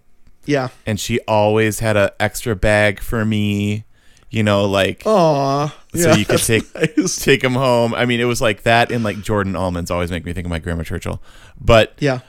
[0.45, 0.69] Yeah.
[0.85, 3.83] and she always had an extra bag for me.
[4.29, 5.67] You know, like Aw.
[5.93, 7.15] so Yeah, you could take nice.
[7.23, 7.93] take them home.
[7.93, 10.49] I mean, it was like that, and like Jordan almonds always make me think of
[10.49, 11.21] my grandma Churchill.
[11.59, 12.19] But Yeah.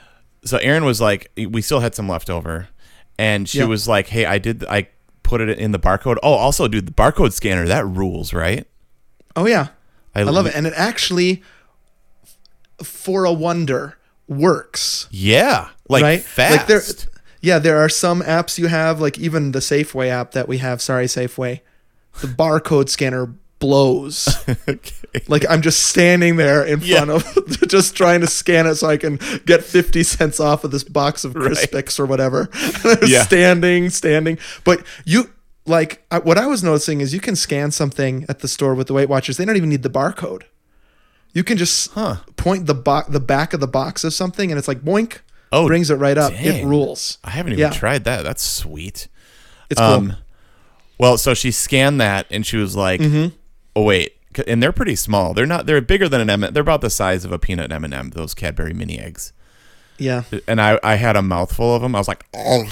[0.45, 2.69] so Aaron was like, we still had some left over,
[3.17, 3.65] and she Yeah.
[3.65, 4.87] was like, "Hey, I did, I
[5.23, 6.15] put it in the barcode.
[6.23, 8.65] Oh, also, dude, the barcode scanner that rules, right?
[9.35, 9.67] Oh yeah.
[10.15, 11.43] I love it, and it actually,
[12.83, 15.07] for a wonder, works.
[15.11, 16.21] Yeah, like right?
[16.21, 16.57] fast.
[16.57, 16.81] Like there,
[17.41, 20.81] yeah, there are some apps you have, like even the Safeway app that we have.
[20.81, 21.61] Sorry, Safeway.
[22.21, 24.27] The barcode scanner blows.
[24.67, 24.91] okay.
[25.27, 27.05] like I'm just standing there in Yeah.
[27.05, 30.71] front of, just trying to scan it so I can get fifty cents off of
[30.71, 31.51] this box of Right.
[31.51, 32.49] Crispix or whatever.
[33.07, 33.23] Yeah.
[33.23, 34.37] standing, standing.
[34.63, 35.31] But you.
[35.65, 38.87] Like I, what I was noticing is you can scan something at the store with
[38.87, 39.37] the Weight Watchers.
[39.37, 40.43] They don't even need the barcode.
[41.39, 42.17] You can just Huh.
[42.35, 45.19] point the bo- the back of the box of something, and it's like boink,
[45.53, 46.33] Oh, brings it right up.
[46.33, 47.17] It rules.
[47.23, 47.69] I haven't even Yeah.
[47.71, 48.23] tried that.
[48.23, 49.07] That's sweet.
[49.69, 49.87] It's cool.
[49.89, 50.15] Um,
[50.97, 53.27] well, so she scanned that and she was like, Mm-hmm.
[53.73, 55.33] "Oh wait," and they're pretty small.
[55.33, 55.65] They're not.
[55.65, 56.51] They're bigger than an M.
[56.51, 59.31] They're about the size of a peanut M and m Those Cadbury mini eggs.
[59.97, 60.23] yeah.
[60.45, 61.95] And I, I had a mouthful of them.
[61.95, 62.65] I was like, "Oh,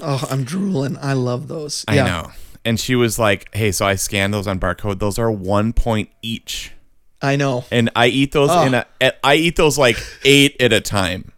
[0.00, 0.96] Oh, I'm drooling.
[1.02, 1.84] I love those.
[1.86, 2.04] I yeah.
[2.06, 2.32] know."
[2.64, 4.98] And she was like, "Hey, so I scanned those on barcode.
[4.98, 6.72] Those are one point each,
[7.22, 7.64] I know.
[7.70, 8.62] and I eat those Oh.
[8.66, 8.86] in a.
[9.00, 11.30] at- I eat those like eight at a time.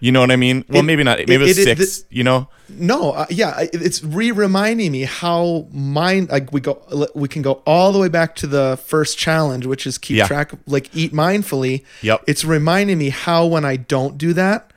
[0.00, 0.64] You know what I mean?
[0.68, 1.18] Well, It- maybe not.
[1.26, 2.04] Maybe it- it- it- six.
[2.08, 2.48] you know?
[2.68, 6.78] No, uh, yeah, it's re-reminding me how mind like we go
[7.14, 10.26] we can go all the way back to the first challenge, which is keep Yeah.
[10.26, 11.82] track like eat mindfully.
[12.02, 12.24] Yep.
[12.28, 14.70] It's reminding me how when I don't do that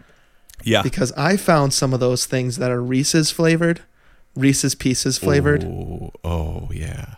[0.64, 0.82] Yeah.
[0.82, 3.82] because I found some of those things that are Reese's flavored,
[4.36, 7.16] Reese's Pieces flavored, Ooh, oh yeah.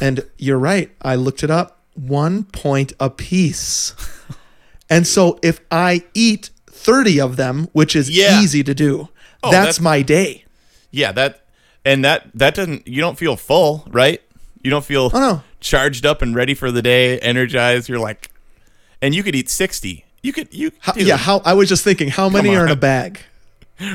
[0.00, 0.90] and you're right.
[1.02, 1.80] I looked it up.
[1.94, 3.94] One point a piece.
[4.90, 8.40] and so if I eat 30 of them, which is Yeah.
[8.42, 9.08] easy to do,
[9.42, 10.44] Oh, that's that's- my day.
[10.90, 11.44] Yeah, that
[11.84, 14.20] and that that doesn't you don't feel full, right?
[14.62, 15.42] You don't feel Oh, no.
[15.60, 17.88] charged up and ready for the day, energized.
[17.88, 18.30] You're like
[19.02, 20.04] and you could eat 60.
[20.22, 22.76] You could you How, yeah, how I was just thinking how many are in a
[22.76, 23.20] bag?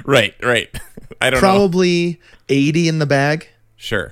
[0.06, 0.70] Right, right.
[1.22, 1.48] I don't know.
[1.48, 3.48] Probably 80 in the bag.
[3.78, 4.12] Sure.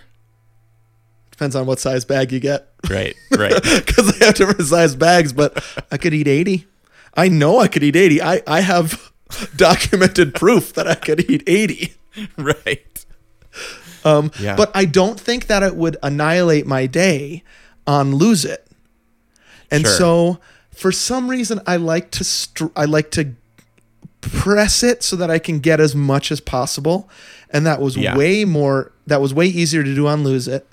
[1.37, 2.67] Depends on what size bag you get.
[2.89, 3.53] Right, right.
[3.85, 6.65] Because they have different size bags, but I could eat 80.
[7.13, 8.23] I know I could eat 80.
[8.23, 9.11] I, I have
[9.55, 11.93] documented proof that I could eat 80.
[12.37, 13.05] right.
[14.03, 14.55] Um, Yeah.
[14.55, 17.43] But I don't think that it would annihilate my day
[17.85, 18.65] on lose it.
[19.69, 19.95] And Sure.
[19.95, 20.39] so
[20.71, 23.33] for some reason I like to str- I like to
[24.21, 27.07] press it so that I can get as much as possible.
[27.51, 28.17] And that was Yeah.
[28.17, 30.65] way more that was way easier to do on lose it.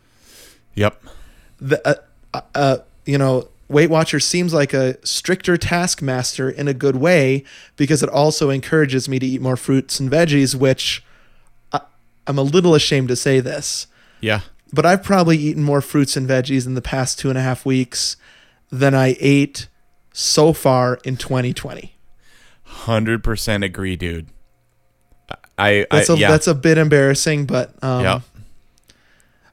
[0.75, 1.03] Yep.
[1.59, 1.95] The uh,
[2.35, 7.45] uh, uh, you know, Weight Watchers seems like a stricter taskmaster in a good way
[7.77, 11.05] because it also encourages me to eat more fruits and veggies, which
[11.73, 11.81] I,
[12.27, 13.87] I'm a little ashamed to say this,
[14.21, 14.41] Yeah.
[14.73, 17.65] but I've probably eaten more fruits and veggies in the past two and a half
[17.65, 18.17] weeks
[18.71, 19.69] than I ate
[20.13, 21.95] so far in 2020.
[22.69, 24.27] 100% agree, dude.
[25.57, 26.31] I, I That's a yeah.
[26.31, 28.21] that's a bit embarrassing, but um, yeah.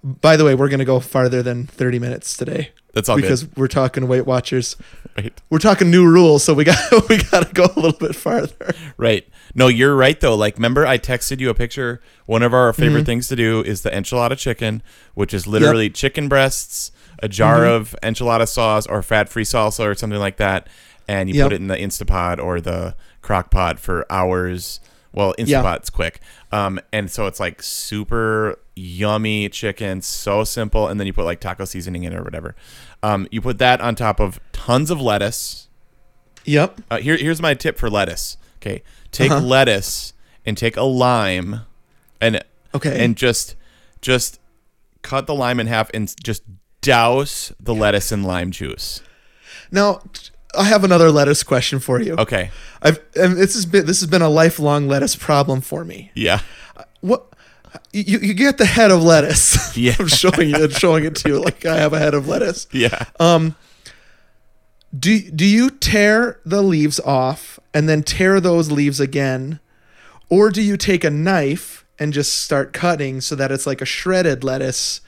[0.04, 3.58] By the way, we're gonna go farther than 30 minutes today That's all because good.
[3.58, 4.76] we're talking Weight Watchers.
[5.18, 5.34] Right.
[5.50, 6.78] We're talking new rules, so we got
[7.10, 8.74] we got to go a little bit farther.
[8.98, 9.28] Right.
[9.54, 10.36] No, you're right though.
[10.36, 12.02] Like, remember I texted you a picture.
[12.26, 13.06] One of our favorite Mm-hmm.
[13.06, 14.82] things to do is the enchilada chicken,
[15.14, 17.74] which is literally chicken breasts, a jar Mm-hmm.
[17.74, 20.68] of enchilada sauce or fat-free salsa or something like that,
[21.10, 21.46] and you Yep.
[21.46, 24.80] put it in the Instapot or the crock pot for hours.
[25.14, 25.62] Well, Yeah.
[25.62, 26.22] Instapot's quick.
[26.54, 31.40] Um, and so it's like super yummy chicken, so simple, and then you put like
[31.40, 32.56] taco seasoning in it or whatever.
[33.04, 35.68] Um, you put that on top of tons of lettuce.
[36.46, 36.82] Yep.
[36.90, 38.38] Uh, here, here's my tip for lettuce.
[38.62, 39.42] Okay, take Uh-huh.
[39.46, 40.14] lettuce
[40.46, 41.62] and take a lime,
[42.20, 43.04] and Okay.
[43.04, 43.56] and just
[44.02, 44.40] just
[45.02, 46.44] cut the lime in half and just
[46.82, 49.02] douse the lettuce in lime juice.
[49.72, 50.02] now,
[50.58, 52.16] I have another lettuce question for you.
[52.18, 52.52] Okay.
[52.82, 56.12] I've and this has been this has been a lifelong lettuce problem for me.
[56.16, 56.42] Yeah.
[57.02, 57.31] What
[57.94, 59.76] you you get the head of lettuce.
[59.78, 59.96] Yeah.
[60.00, 62.68] I'm showing you showing it to you like I have a head of lettuce.
[62.72, 63.06] Yeah.
[63.20, 63.56] Um
[64.98, 69.60] Do do you tear the leaves off and then tear those leaves again,
[70.30, 73.86] or do you take a knife and just start cutting so that it's like a
[73.86, 75.02] shredded lettuce?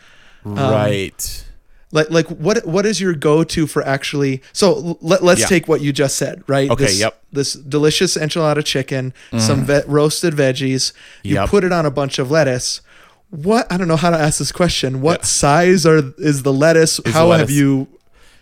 [0.46, 1.46] right.
[1.94, 4.42] Like like what what is your go to for actually?
[4.52, 5.46] So let, let's Yeah.
[5.48, 6.70] take what you just said, right?
[6.70, 7.14] Okay, This, yep.
[7.14, 7.18] Mm.
[7.34, 10.92] This delicious enchilada chicken, some ve- roasted veggies.
[11.22, 11.50] You Yep.
[11.50, 12.82] put it on a bunch of lettuce.
[13.30, 15.02] What I don't know how to ask this question.
[15.02, 16.98] What size are is the lettuce?
[16.98, 17.56] the how have lettuce.
[17.56, 17.88] you?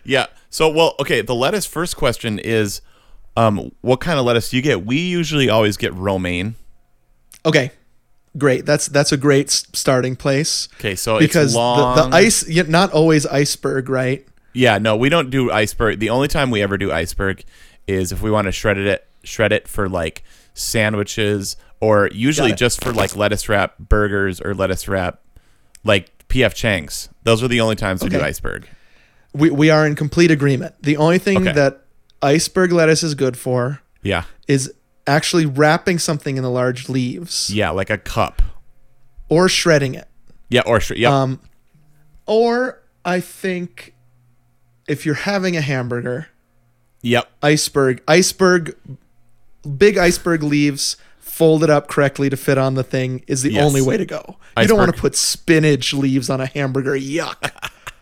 [0.04, 0.26] Yeah.
[0.48, 1.20] So, well, okay.
[1.20, 2.80] The lettuce first question is,
[3.36, 4.84] um, what kind of lettuce do you get?
[4.86, 6.54] We usually always get romaine.
[7.44, 7.70] Okay,
[8.36, 8.66] great.
[8.66, 10.68] That's that's a great starting place.
[10.80, 11.96] Okay, so because it's long.
[11.96, 15.98] the, the ice not always iceberg right Yeah, no, we don't do iceberg.
[15.98, 17.44] The only time we ever do iceberg
[17.86, 20.22] is if we want to shred it, shred it for like
[20.54, 25.20] sandwiches, or usually just for like lettuce wrap burgers or lettuce wrap,
[25.84, 27.08] like PF Chang's.
[27.24, 28.68] Those are the only times we do iceberg.
[29.34, 31.52] we, we are in complete agreement the only thing Okay.
[31.52, 31.84] that
[32.20, 34.72] iceberg lettuce is good for Yeah, is
[35.06, 38.40] actually wrapping something in the large leaves yeah, like a cup.
[39.28, 40.08] or shredding it
[40.48, 41.40] Yeah, or sh- yeah, um
[42.26, 43.94] or i think
[44.88, 46.28] if you're having a hamburger
[47.02, 48.76] yep, iceberg iceberg
[49.76, 53.64] big iceberg leaves folded up correctly to fit on the thing is the Yes.
[53.64, 57.50] only way to go you don't want to put spinach leaves on a hamburger yuck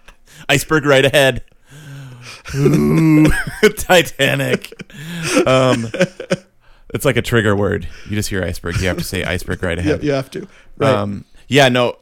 [0.49, 1.45] iceberg right ahead.
[2.57, 3.27] Ooh,
[3.77, 4.73] Titanic.
[5.47, 5.87] Um,
[6.95, 7.89] it's like a trigger word.
[8.09, 8.77] You just hear iceberg.
[8.81, 10.05] You have to say iceberg right yeah, ahead.
[10.05, 11.97] you have to right Um, yeah, no,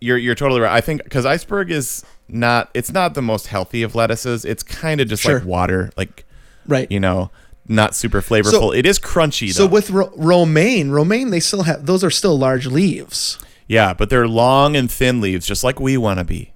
[0.00, 0.72] you're you're totally right.
[0.72, 4.44] I think because iceberg is not it's not the most healthy of lettuces.
[4.44, 5.38] It's kind of just Sure.
[5.38, 6.24] like water, like
[6.66, 7.30] right you know,
[7.68, 8.50] not super flavorful.
[8.50, 9.64] So- it is crunchy though.
[9.64, 13.38] So with ro- romaine, romaine, they still have those are still large leaves.
[13.68, 16.51] yeah, but they're long and thin leaves, just like we want to be,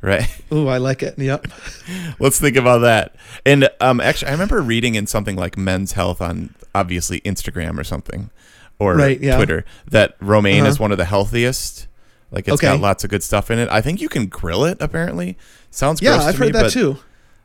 [0.00, 0.28] right?
[0.52, 1.18] Ooh, I like it.
[1.18, 1.46] Yep.
[2.20, 3.14] Let's think about that.
[3.44, 7.84] And um, actually, I remember reading in something like Men's Health on obviously Instagram or
[7.84, 8.30] something,
[8.78, 9.36] or Right, yeah.
[9.36, 10.70] Twitter, that romaine Uh-huh.
[10.70, 11.86] is one of the healthiest.
[12.30, 12.66] Like it's Okay.
[12.68, 13.68] got lots of good stuff in it.
[13.70, 14.76] I think you can grill it.
[14.80, 15.36] Apparently,
[15.70, 16.98] sounds Yeah, gross I've to me, heard that too.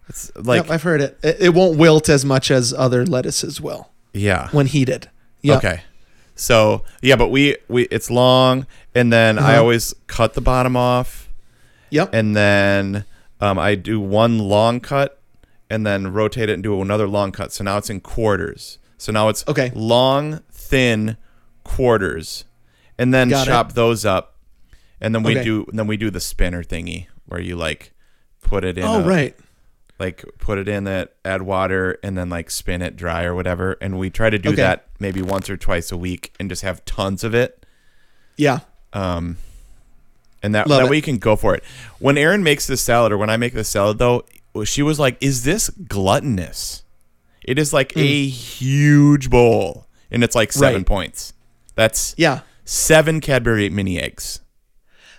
[0.10, 1.18] It's like yep, I've heard it.
[1.24, 1.38] it.
[1.40, 4.50] It won't wilt as much as other lettuces will yeah.
[4.52, 5.10] when heated.
[5.42, 5.56] Yeah.
[5.58, 5.82] Okay.
[6.36, 9.62] So yeah, but we we it's long, and then I Uh-huh.
[9.62, 11.23] always cut the bottom off,
[11.94, 12.10] Yep.
[12.14, 13.06] and then
[13.40, 15.22] um, I do one long cut,
[15.70, 17.52] and then rotate it and do another long cut.
[17.52, 18.78] So now it's in quarters.
[18.98, 19.72] So now it's Okay.
[19.76, 21.18] long, thin
[21.64, 22.46] quarters,
[22.98, 23.50] and then Got it.
[23.52, 24.36] chop those up,
[25.02, 25.44] and then we Okay.
[25.44, 27.92] do then we do the spinner thingy where you like
[28.42, 28.84] put it in.
[28.84, 29.36] oh a- right.
[30.00, 33.78] Like put it in that add water, and then like spin it dry or whatever.
[33.80, 34.56] And we try to do Okay.
[34.58, 37.66] that maybe once or twice a week, and just have tons of it.
[38.38, 38.60] Yeah.
[38.94, 39.38] Um,
[40.44, 40.90] and that Love that it.
[40.92, 41.64] way you can go for it.
[42.00, 44.26] When Erin makes this salad, or when I make the salad, though,
[44.66, 46.84] she was like, "Is this gluttonous?"
[47.44, 50.82] It is like a huge bowl, and it's like seven.
[50.82, 50.86] Right.
[50.86, 51.34] points.
[51.76, 52.42] That's Yeah.
[52.66, 54.42] seven Cadbury mini eggs.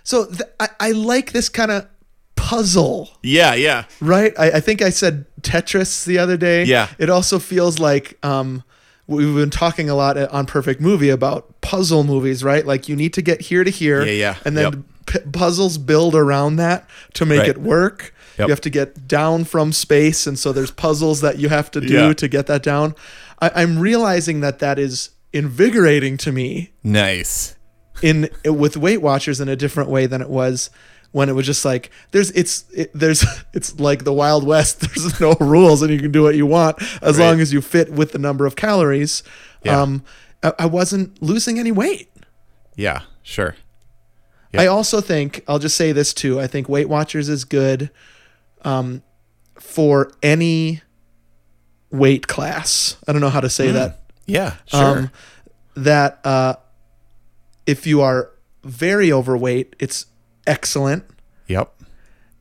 [0.03, 1.87] So th- I, I like this kind of
[2.35, 4.33] puzzle, Yeah, yeah, right?
[4.37, 6.63] I, I think I said Tetris the other day.
[6.63, 6.89] Yeah.
[6.99, 8.63] It also feels like um,
[9.07, 12.65] we've been talking a lot on Perfect Movie about puzzle movies, right?
[12.65, 14.03] Like you need to get here to here.
[14.05, 14.35] Yeah, yeah.
[14.45, 14.83] And then Yep.
[15.05, 17.49] P- puzzles build around that to make Right.
[17.49, 18.13] it work.
[18.37, 18.47] Yep.
[18.47, 21.81] You have to get down from space, and so there's puzzles that you have to
[21.81, 22.13] do Yeah.
[22.13, 22.93] to get that down.
[23.41, 27.55] I, I'm realizing that that is invigorating to me nice.
[28.01, 30.69] in with Weight Watchers in a different way than it was
[31.11, 33.23] when it was just like there's it's it, there's
[33.53, 34.81] it's like the Wild West.
[34.95, 37.25] There's no rules and you can do what you want as Right.
[37.29, 39.23] long as you fit with the number of calories.
[39.63, 39.81] Yeah.
[39.81, 40.03] Um,
[40.43, 42.09] I, I wasn't losing any weight.
[42.75, 43.55] Yeah, sure.
[44.59, 46.39] I also think I'll just say this too.
[46.39, 47.89] I think Weight Watchers is good
[48.63, 49.01] um,
[49.59, 50.81] for any
[51.91, 52.97] weight class.
[53.07, 54.01] I don't know how to say that.
[54.25, 54.97] Yeah, sure.
[54.99, 55.11] Um,
[55.75, 56.55] that uh,
[57.65, 58.31] if you are
[58.63, 60.05] very overweight, it's
[60.47, 61.03] excellent.
[61.47, 61.71] yep.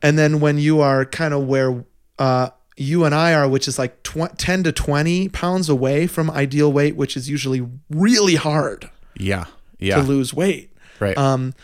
[0.02, 1.84] And then when you are kind of where
[2.18, 6.30] uh, you and I are, which is like tw- 10 to 20 pounds away from
[6.30, 9.46] ideal weight, which is usually really hard Yeah.
[9.78, 9.96] Yeah.
[9.96, 10.70] to lose weight.
[11.00, 11.16] Right.
[11.16, 11.54] Um,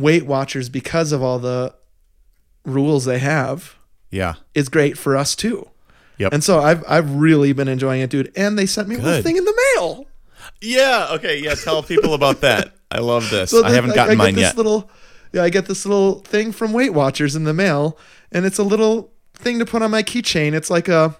[0.00, 1.74] Weight Watchers, because of all the
[2.64, 3.76] rules they have,
[4.10, 4.34] yeah.
[4.54, 5.68] is great for us too.
[6.18, 6.34] Yep.
[6.34, 8.30] And so I've I've really been enjoying it, dude.
[8.36, 10.06] And they sent me a thing in the mail.
[10.60, 11.08] Yeah.
[11.12, 11.40] Okay.
[11.40, 11.54] Yeah.
[11.54, 12.74] Tell people about that.
[12.90, 13.50] I love this.
[13.50, 14.56] So I haven't gotten I get mine this yet.
[14.56, 14.90] Little,
[15.32, 17.96] yeah, I get this little thing from Weight Watchers in the mail,
[18.32, 20.54] and it's a little thing to put on my keychain.
[20.54, 21.16] It's like a,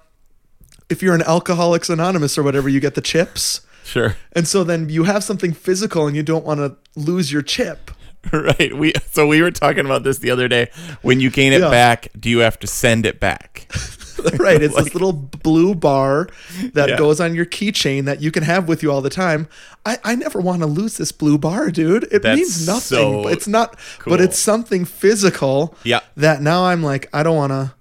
[0.89, 4.17] if you're an Alcoholics Anonymous or whatever, you get the chips, sure.
[4.33, 7.90] and so then you have something physical, and you don't want to lose your chip.
[8.33, 8.77] Right.
[8.77, 10.71] We so we were talking about this the other day.
[11.03, 11.71] When you gain it Yeah.
[11.71, 13.67] back, do you have to send it back?
[14.39, 16.29] right, it's this little blue bar
[16.75, 16.97] that Yeah.
[16.99, 19.49] goes on your keychain that you can have with you all the time.
[19.87, 22.05] I, I never want to lose this blue bar, dude.
[22.13, 22.81] It That's means nothing.
[22.99, 24.11] so but it's not, cool.
[24.13, 25.75] but it's something physical.
[25.85, 26.01] Yeah.
[26.19, 27.75] that now I'm like, I don't want to.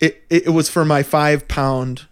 [0.00, 2.06] It, it it was for my five pound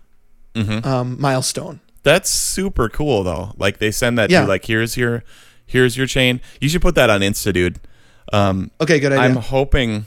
[0.54, 0.86] Mm-hmm.
[0.88, 1.78] um, milestone.
[2.02, 3.52] That's super cool though.
[3.56, 4.42] Like they send that Yeah.
[4.42, 5.22] to like here's your
[5.68, 6.40] here's your chain.
[6.60, 7.78] You should put that on Insta, dude.
[8.32, 9.24] Um, Okay, good idea.
[9.24, 10.06] I'm hoping.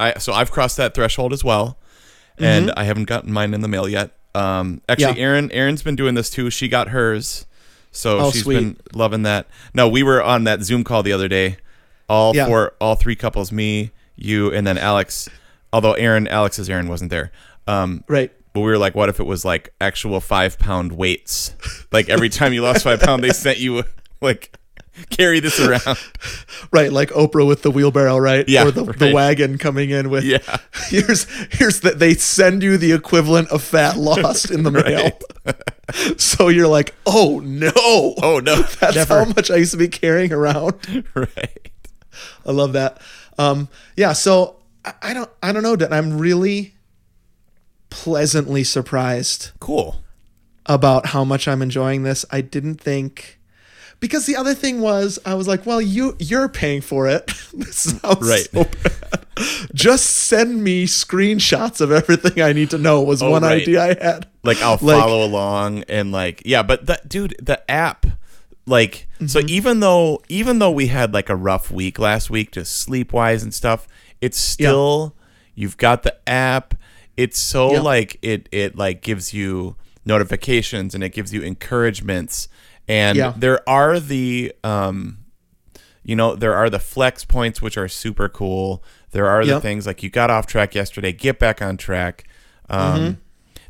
[0.00, 1.78] I so I've crossed that threshold as well,
[2.38, 4.10] and I haven't gotten mine in the mail yet.
[4.34, 5.16] Um, actually, Mm-hmm.
[5.18, 5.24] Yeah.
[5.24, 6.50] Erin Erin's been doing this too.
[6.50, 7.46] She got hers,
[7.92, 8.54] so Oh, she's sweet.
[8.56, 9.46] been loving that.
[9.72, 11.58] No, we were on that Zoom call the other day.
[12.08, 12.46] All Yeah.
[12.46, 15.28] four, all three couples, me, you, and then Alex.
[15.72, 17.30] Although Aaron, Alex's Aaron wasn't there.
[17.66, 18.30] Um, right.
[18.52, 21.54] but we were like, what if it was like actual five pound weights?
[21.92, 23.84] Like every time you lost five pound, they sent you
[24.20, 24.56] like
[25.10, 25.98] carry this around.
[26.72, 28.48] Right, like Oprah with the wheelbarrow, right?
[28.48, 30.24] Yeah, or the, the wagon coming in with.
[30.24, 30.38] Yeah.
[30.88, 35.12] Here's here's that they send you the equivalent of fat lost in the mail.
[36.16, 39.24] so you're like, oh no, Oh no, that's never.
[39.24, 41.04] how much I used to be carrying around.
[41.14, 41.70] right.
[42.44, 43.00] I love that.
[43.38, 45.76] Um, yeah, so I, I don't I don't know.
[45.76, 45.92] Dan.
[45.92, 46.74] I'm really
[47.90, 50.02] pleasantly surprised Cool.
[50.66, 52.24] about how much I'm enjoying this.
[52.30, 53.38] I didn't think
[54.04, 57.26] because the other thing was I was like, well, you you're paying for it.
[57.54, 58.46] this sounds Right.
[58.52, 59.24] so bad.
[59.72, 63.62] Just send me screenshots of everything I need to know was Oh, one right.
[63.62, 64.26] idea I had.
[64.42, 68.04] Like I'll Like- follow along and like yeah, but that dude, the app,
[68.66, 69.48] like so Mm-hmm.
[69.48, 73.42] even though even though we had like a rough week last week, just sleep wise
[73.42, 73.88] and stuff,
[74.20, 75.14] it's still
[75.54, 76.74] you've got the app.
[77.16, 77.80] It's so Yeah.
[77.80, 82.46] like it it like gives you notifications and it gives you encouragements
[82.88, 83.32] and Yeah.
[83.36, 85.18] there are the um
[86.02, 88.82] you know there are the flex points which are super cool
[89.12, 89.62] there are the Yep.
[89.62, 92.24] things like you got off track yesterday get back on track
[92.68, 93.18] um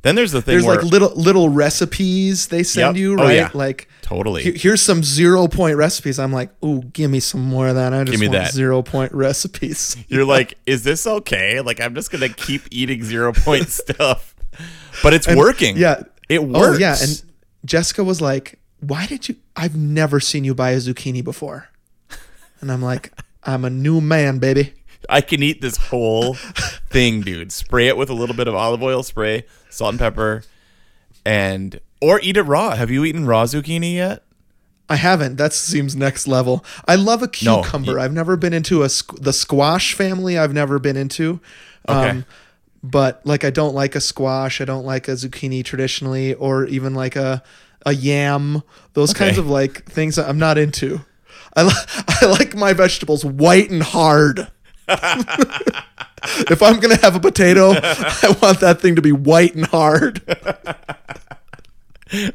[0.03, 0.67] then there's the thing Mm-hmm.
[0.67, 3.01] There's where like little little recipes they send Yep.
[3.01, 3.37] you, Oh, right?
[3.37, 3.51] yeah.
[3.55, 6.19] Like totally "Here- here's some zero point recipes.
[6.19, 7.95] I'm like, ooh, give me some more of that.
[7.95, 8.53] I just me want that.
[8.53, 9.97] zero point recipes.
[10.09, 14.35] you're like is this okay like i'm just gonna keep eating zero point stuff
[15.03, 16.03] but it's working yeah.
[16.29, 17.23] it works Oh yeah, and
[17.65, 19.37] Jessica was like, "Why did you?
[19.57, 21.69] I've never seen you buy a zucchini before."
[22.61, 23.13] And I'm like,
[23.45, 24.75] "I'm a new man, baby."
[25.07, 26.33] i can eat this whole
[26.89, 30.43] thing dude spray it with a little bit of olive oil spray salt and pepper
[31.27, 34.23] and or eat it raw have you eaten raw zucchini yet
[34.89, 35.37] I haven't.
[35.37, 36.63] That seems next level.
[36.87, 37.93] I love a No, cucumber.
[37.93, 40.37] you- I've never been into a squ- the squash family.
[40.39, 41.41] I've never been into.
[41.89, 42.11] Okay.
[42.11, 42.25] Um,
[42.83, 44.61] but like, I don't like a squash.
[44.61, 47.43] I don't like a zucchini traditionally, or even like a
[47.87, 48.63] a yam.
[48.95, 51.01] Those kinds of like things that I'm not into.
[51.57, 51.73] I li-
[52.09, 54.49] I like my vegetables white and hard.
[54.89, 60.21] if I'm gonna have a potato, I want that thing to be white and hard.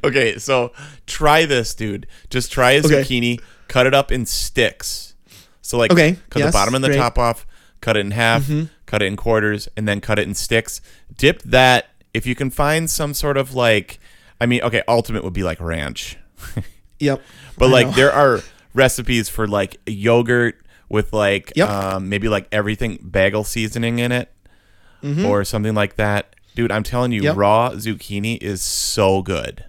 [0.03, 0.73] Okay, so
[1.05, 2.07] try this, dude.
[2.29, 3.01] Just try a Okay.
[3.01, 5.13] zucchini, cut it up in sticks.
[5.61, 6.95] So like Okay, cut yes, the bottom and the great.
[6.95, 7.03] Mm-hmm.
[7.03, 7.45] top off,
[7.79, 8.49] cut it in half,
[8.87, 10.81] cut it in quarters, and then cut it in sticks.
[11.15, 13.99] Dip that if you can find some sort of like
[14.41, 16.17] I mean, okay, ultimate would be like ranch.
[17.01, 17.21] Yep.
[17.57, 17.93] But I like know.
[17.93, 18.41] there are
[18.73, 20.59] recipes for like yogurt
[20.89, 21.69] with like Yep.
[21.69, 24.29] um, maybe like everything bagel seasoning in it
[25.25, 26.35] or something like that.
[26.55, 27.25] Dude, I'm telling you, Mm-hmm.
[27.27, 27.37] Yep.
[27.37, 29.63] raw zucchini is so good.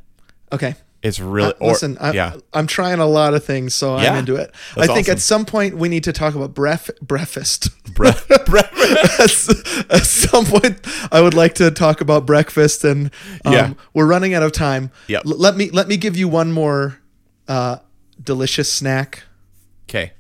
[0.51, 0.75] Okay.
[1.03, 2.35] It's really Uh, or, listen, I, yeah.
[2.53, 4.13] I'm trying a lot of things, so Yeah.
[4.13, 4.55] I'm into it.
[4.77, 5.13] I think awesome.
[5.13, 7.71] at some point we need to talk about bref- breakfast.
[7.95, 8.09] Bre-
[8.47, 9.49] bre- at,
[9.91, 10.79] at some point,
[11.11, 13.11] I would like to talk about breakfast, and
[13.47, 13.73] um, Yeah.
[13.95, 14.91] we're running out of time.
[15.09, 15.23] Yep.
[15.27, 16.99] L- let me let me give you one more
[17.49, 17.77] uh,
[18.23, 19.23] delicious snack
[19.89, 20.13] Okay.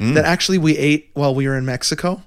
[0.00, 2.22] that actually we ate while we were in Mexico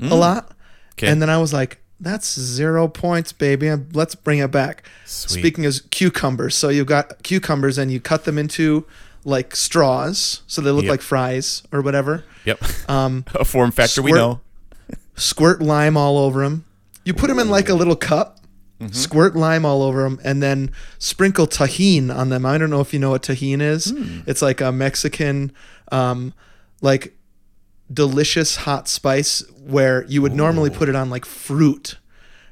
[0.00, 0.52] a lot, Mm.
[0.94, 1.06] Okay.
[1.08, 1.78] and then I was like.
[1.98, 3.70] That's zero points, baby.
[3.92, 4.86] Let's bring it back.
[5.06, 5.40] Sweet.
[5.40, 8.86] Speaking of cucumbers, so you've got cucumbers and you cut them into
[9.24, 10.90] like straws, so they look Yep.
[10.90, 12.22] like fries or whatever.
[12.44, 12.62] Yep.
[12.88, 14.40] Um, a form factor we squirt- know.
[15.16, 16.64] squirt lime all over them.
[17.04, 18.34] You put them in like a little cup,
[18.78, 18.92] Mm-hmm.
[18.92, 22.44] squirt lime all over them, and then sprinkle Tajín on them.
[22.44, 23.86] I don't know if you know what Tajín is.
[23.90, 24.20] Hmm.
[24.26, 25.50] It's like a Mexican,
[25.90, 26.34] um,
[26.82, 27.15] like
[27.92, 31.98] delicious hot spice where you would normally put it on like fruit,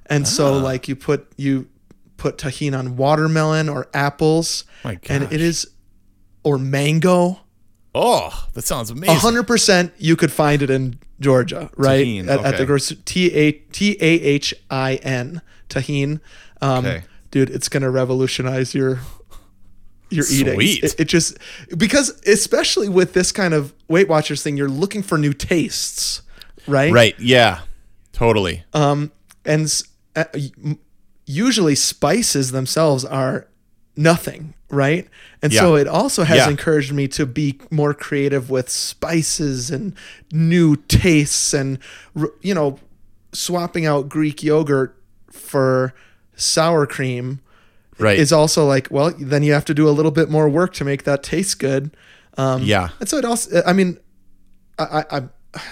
[0.06, 0.28] and Ah.
[0.28, 1.68] so like you put you
[2.16, 5.66] put Tajín on watermelon or apples, and it is
[6.42, 7.40] or mango.
[7.94, 9.16] Oh, that sounds A amazing.
[9.16, 12.04] hundred percent, you could find it in Georgia, right?
[12.06, 12.64] Tajín, at, at the okay.
[12.64, 16.20] grocery T A T A H I N Tajín.
[16.60, 17.02] Um, Okay.
[17.30, 19.00] Dude, it's gonna revolutionize your
[20.14, 20.54] your eating.
[20.54, 20.84] Sweet.
[20.84, 21.38] It, it just
[21.76, 26.22] because especially with this kind of Weight Watchers thing, you're looking for new tastes,
[26.66, 26.92] right?
[26.92, 27.14] Right.
[27.18, 27.60] Yeah.
[28.12, 28.64] Totally.
[28.72, 29.10] Um,
[29.44, 29.70] and
[30.16, 30.24] uh,
[31.26, 33.48] usually spices themselves are
[33.96, 35.08] nothing, right?
[35.42, 36.50] And so it also has Yeah.
[36.50, 39.94] encouraged me to be more creative with spices and
[40.32, 41.78] new tastes and
[42.40, 42.78] you know
[43.32, 44.96] swapping out Greek yogurt
[45.30, 45.92] for
[46.36, 47.40] sour cream
[47.98, 48.18] right.
[48.18, 50.84] is also like well then you have to do a little bit more work to
[50.84, 51.96] make that taste good.
[52.36, 52.88] Um, yeah.
[52.98, 53.98] and so it also, I mean,
[54.76, 55.22] I, I,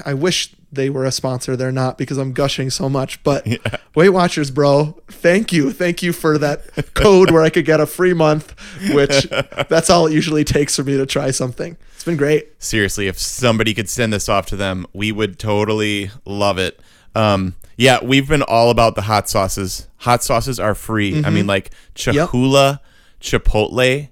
[0.07, 1.57] I wish they were a sponsor.
[1.57, 3.23] They're not because I'm gushing so much.
[3.23, 3.47] But
[3.95, 7.87] Weight Watchers, bro, thank you, thank you for that code where I could get a
[7.87, 8.55] free month.
[8.93, 9.25] Which
[9.69, 11.77] that's all it usually takes for me to try something.
[11.95, 12.63] It's been great.
[12.63, 16.81] Seriously, if somebody could send this off to them, we would totally love it.
[17.15, 19.89] Um, yeah, we've been all about the hot sauces.
[19.99, 21.17] Hot sauces are free.
[21.19, 21.35] I Mm-hmm.
[21.35, 22.81] mean, like Cholula,
[23.21, 24.09] Chipotle,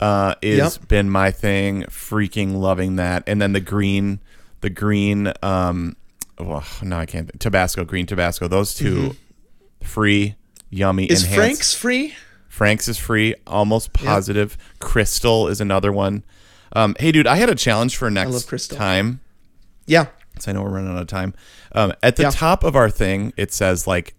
[0.00, 0.88] uh, is Yep.
[0.88, 1.82] been my thing.
[1.84, 3.24] Freaking loving that.
[3.26, 4.20] And then the green,
[4.60, 5.96] the green, um,
[6.38, 7.38] oh, no, I can't.
[7.40, 8.48] Tabasco, green Tabasco.
[8.48, 9.16] Those 2
[9.82, 10.36] free,
[10.70, 11.04] yummy.
[11.04, 11.12] Mm-hmm.
[11.12, 11.36] Is enhanced.
[11.40, 12.14] Frank's free?
[12.48, 14.56] Frank's is free, almost positive.
[14.78, 16.24] Crystal is another one.
[16.72, 19.20] Um, hey, dude, I had a challenge for next time.
[19.86, 20.06] Yeah.
[20.38, 21.34] So I know we're running out of time.
[21.72, 22.30] Um, at the Yeah.
[22.30, 24.14] top of our thing, it says like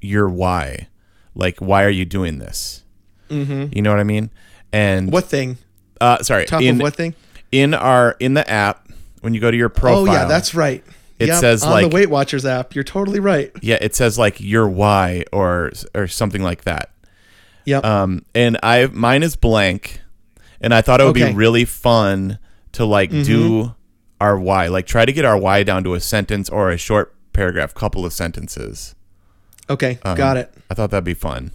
[0.00, 0.88] your why,
[1.34, 2.82] like why are you doing this?
[3.30, 3.66] Mm-hmm.
[3.72, 4.30] You know what I mean?
[4.72, 5.56] And What thing?
[6.00, 7.14] Uh, sorry, Top in of what thing?
[7.52, 8.88] in our in the app
[9.22, 9.98] when you go to your profile.
[10.08, 10.84] Oh yeah, that's right.
[11.18, 12.74] It Yep, says, on like- the Weight Watchers app.
[12.74, 13.50] You're totally right.
[13.62, 13.78] yeah.
[13.80, 16.90] It says like your why or or something like that.
[17.66, 17.84] Yep.
[17.84, 20.02] um, and I mine is blank,
[20.60, 21.30] and I thought it would Okay.
[21.30, 22.38] be really fun
[22.72, 23.74] to like do
[24.20, 27.14] our why, like try to get our why down to a sentence or a short
[27.32, 28.94] paragraph, couple of sentences.
[29.68, 30.52] okay, um, got it.
[30.70, 31.50] I thought that'd be fun.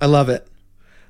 [0.00, 0.46] I love it.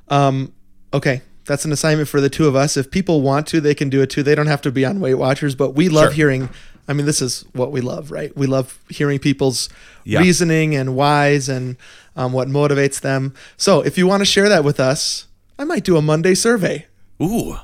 [0.09, 0.53] Um,
[0.93, 2.77] okay, that's an assignment for the two of us.
[2.77, 4.23] If people want to, they can do it too.
[4.23, 6.13] They don't have to be on Weight Watchers, but we love Sure.
[6.15, 6.49] hearing.
[6.89, 8.37] I mean, this is what we love, right?
[8.37, 9.69] We love hearing people's
[10.05, 10.19] Yeah.
[10.21, 11.77] reasoning and whys and
[12.17, 13.33] um, what motivates them.
[13.57, 15.27] So, if you want to share that with us,
[15.59, 16.87] I might do a Monday survey.
[17.23, 17.57] Ooh,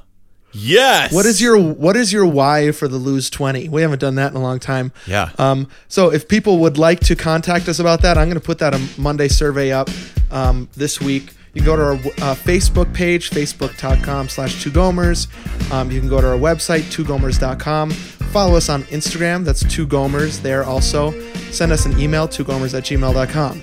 [0.56, 1.12] yes.
[1.12, 3.68] What is your What is your why for the lose twenty?
[3.68, 4.92] We haven't done that in a long time.
[5.06, 5.30] Yeah.
[5.38, 8.58] Um, so if people would like to contact us about that, I'm going to put
[8.58, 9.88] that a Monday survey up
[10.30, 11.32] um, this week.
[11.54, 15.26] You can go to our uh, Facebook page, facebook.com slash two gomers.
[15.72, 17.92] Um, you can go to our website, twogomers.com.
[17.92, 19.42] Follow us on Instagram.
[19.42, 21.18] That's two gomers there also.
[21.50, 23.62] Send us an email, twogomers at gmail.com.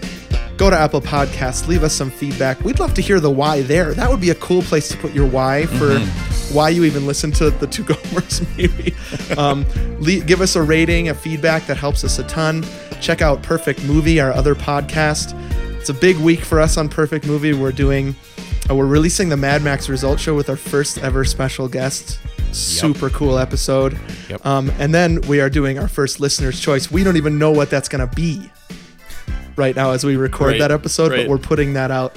[0.58, 2.62] Go to Apple Podcasts, leave us some feedback.
[2.62, 3.94] We'd love to hear the why there.
[3.94, 5.98] That would be a cool place to put your why for
[6.54, 8.94] why you even listen to the two Gomers, maybe.
[9.38, 9.66] Um,
[10.00, 12.64] le- give us a rating, a feedback that helps us a ton.
[13.02, 15.34] Check out Perfect Movie, our other podcast.
[15.80, 17.54] It's a big week for us on Perfect Movie.
[17.54, 18.16] We're doing,
[18.70, 22.20] uh, we're releasing the Mad Max Result Show with our first ever special guest.
[22.54, 24.00] Super cool episode.
[24.30, 24.46] Yep.
[24.46, 26.92] Um, and then we are doing our first listener's choice.
[26.92, 28.52] We don't even know what that's going to be
[29.56, 31.18] right now as we record Right, that episode, right.
[31.22, 32.16] but we're putting that out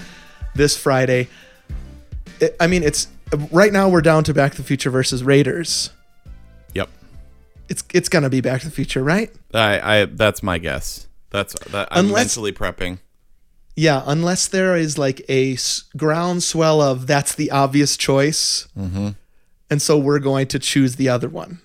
[0.55, 1.28] this Friday.
[2.41, 3.09] It, I mean, it's
[3.51, 5.91] right now we're down to Back to the Future versus Raiders.
[6.74, 6.89] Yep.
[7.68, 9.30] It's it's gonna be Back to the Future, right?
[9.55, 11.07] I, I that's my guess.
[11.30, 11.89] That's that.
[11.91, 12.99] I'm Unless- mentally prepping.
[13.78, 19.09] Yeah, unless there is like a s- groundswell of that's the obvious choice, Mm-hmm.
[19.68, 21.61] and so we're going to choose the other one,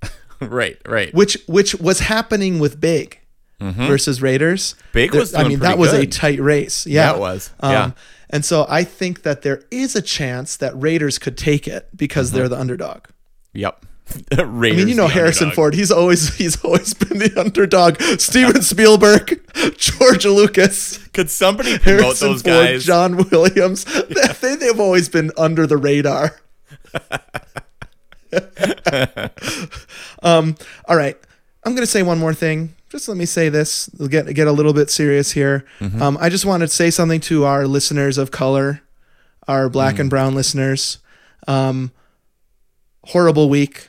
[0.40, 0.78] right.
[0.86, 1.12] Right.
[1.12, 3.19] which which was happening with Big
[3.60, 4.72] versus Raiders.
[4.74, 4.88] Mm-hmm.
[4.92, 6.86] Big There- was I mean, that was a tight race.
[6.86, 7.50] Yeah, Yeah, it was.
[7.60, 7.90] Um, Yeah.
[8.32, 12.28] And so I think that there is a chance that Raiders could take it because
[12.28, 12.38] Mm-hmm.
[12.38, 13.06] they're the underdog.
[13.54, 13.84] Yep.
[14.38, 14.48] Raiders,
[14.80, 15.74] I mean, you know Harrison Ford.
[15.74, 18.00] He's always he's always been the underdog.
[18.20, 19.40] Steven Spielberg,
[19.76, 22.84] George Lucas, Could somebody promote Harrison those Ford, guys?
[22.84, 23.84] John Williams.
[24.40, 26.40] They, they've always been under the radar.
[30.22, 30.56] um.
[30.86, 31.16] All right.
[31.64, 32.74] I'm gonna say one more thing.
[32.90, 33.88] Just let me say this.
[33.98, 35.64] We'll get get a little bit serious here.
[35.80, 36.02] Mm-hmm.
[36.02, 36.18] Um.
[36.20, 38.80] I just wanted to say something to our listeners of color,
[39.48, 40.00] our black Mm.
[40.00, 40.98] and brown listeners.
[41.46, 41.92] Um.
[43.04, 43.88] Horrible week.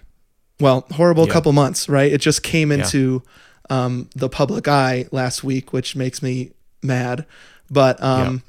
[0.60, 1.34] Well, horrible Yeah.
[1.34, 2.12] couple months, right?
[2.12, 3.24] It just came into
[3.70, 6.52] um, the public eye last week, which makes me
[6.84, 7.26] mad.
[7.70, 8.44] But um,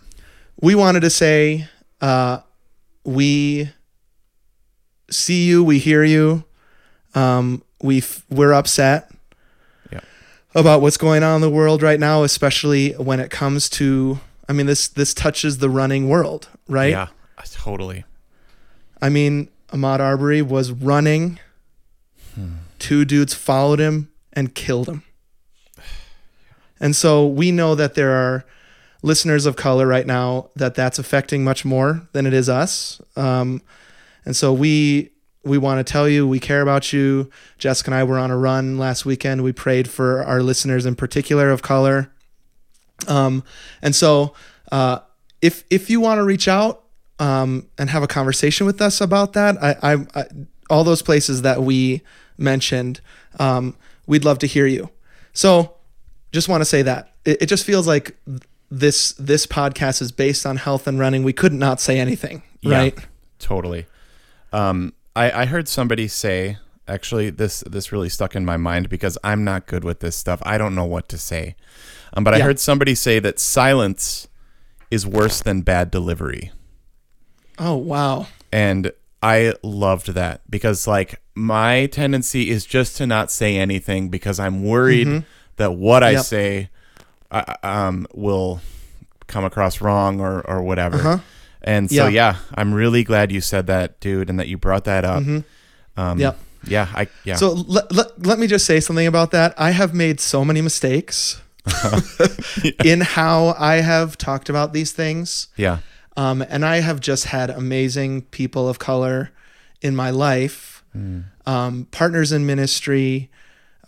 [0.60, 1.68] we wanted to say
[2.00, 2.40] uh,
[3.04, 3.70] we
[5.10, 6.44] see you, we hear you.
[7.14, 9.11] Um, we f- we're upset Yeah.
[10.54, 14.20] About what's going on in the world right now, especially when it comes to.
[14.48, 16.90] I mean, this this touches the running world, right?
[16.90, 17.08] Yeah,
[17.52, 18.04] totally.
[19.00, 21.38] I mean, Ahmaud Arbery was running.
[22.78, 25.02] Two dudes followed him and killed him.
[26.80, 28.44] And so we know that there are
[29.02, 33.00] listeners of color right now that that's affecting much more than it is us.
[33.16, 33.62] Um,
[34.24, 35.10] and so we
[35.44, 37.30] we want to tell you we care about you.
[37.58, 39.42] Jessica and I were on a run last weekend.
[39.42, 42.12] We prayed for our listeners in particular of color.
[43.08, 43.42] Um,
[43.80, 44.34] and so
[44.70, 45.00] uh,
[45.40, 46.84] if if you want to reach out
[47.18, 50.24] um, and have a conversation with us about that, I, I, I
[50.70, 52.02] all those places that we
[52.38, 53.00] mentioned,
[53.38, 53.76] um,
[54.06, 54.90] we'd love to hear you.
[55.32, 55.74] So
[56.32, 58.16] just want to say that it, it just feels like
[58.70, 61.24] this this podcast is based on health and running.
[61.24, 62.96] We could not say anything, right?
[63.38, 63.86] Totally.
[64.52, 66.58] Um, I, I heard somebody say
[66.88, 70.40] actually this this really stuck in my mind because I'm not good with this stuff.
[70.44, 71.54] I don't know what to say.
[72.14, 74.28] Um, but I heard somebody say that silence
[74.90, 76.50] is worse than bad delivery.
[77.58, 78.92] Oh wow, And
[79.22, 84.64] I loved that because like my tendency is just to not say anything because I'm
[84.64, 85.24] worried
[85.56, 86.16] that what I Mm-hmm.
[86.16, 86.24] Yep.
[86.24, 86.70] say
[87.30, 88.60] uh, um, will
[89.26, 90.96] come across wrong or or whatever.
[90.96, 91.18] Uh-huh.
[91.64, 92.32] And so Yeah.
[92.32, 95.22] yeah, I'm really glad you said that, dude, and that you brought that up.
[95.96, 96.38] Um, Yep.
[96.64, 97.36] Yeah, I yeah.
[97.36, 99.52] So let, let, let me just say something about that.
[99.58, 101.40] I have made so many mistakes
[102.84, 105.48] in how I have talked about these things.
[105.56, 105.78] yeah.
[106.16, 109.30] Um, and I have just had amazing people of color
[109.80, 110.84] in my life,
[111.46, 113.30] um, partners in ministry,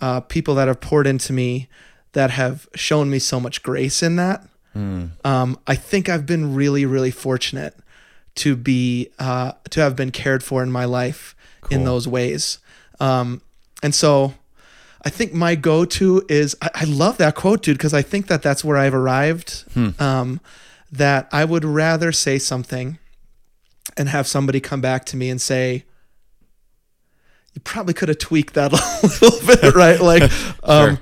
[0.00, 1.68] uh, people that have poured into me
[2.12, 4.42] that have shown me so much grace in that.
[5.24, 7.76] Um, I think I've been really, really fortunate
[8.36, 11.36] to be uh, to have been cared for in my life
[11.70, 12.58] in those ways.
[13.00, 13.40] Um,
[13.82, 14.34] and so
[15.04, 18.42] I think my go-to is I, I love that quote, dude, because I think that
[18.42, 19.64] that's where I've arrived.
[20.00, 20.40] Um,
[20.90, 22.98] that I would rather say something
[23.96, 25.84] and have somebody come back to me and say,
[27.54, 28.72] "You probably could have tweaked that
[29.02, 30.00] a little bit, right?
[30.00, 30.30] Like,
[30.62, 30.98] um,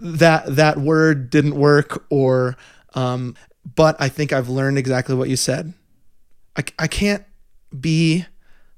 [0.00, 2.56] that that word didn't work, or."
[2.94, 3.36] Um,
[3.74, 5.74] but I think I've learned exactly what you said.
[6.56, 7.24] I, I can't
[7.78, 8.24] be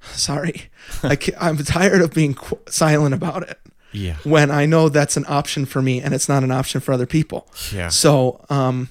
[0.03, 0.71] sorry.
[1.03, 3.59] I can't, I'm tired of being qu- silent about it
[3.93, 4.17] Yeah.
[4.25, 7.07] when I know that's an option for me and it's not an option for other
[7.07, 7.47] people.
[7.73, 7.89] Yeah.
[7.89, 8.91] So, um,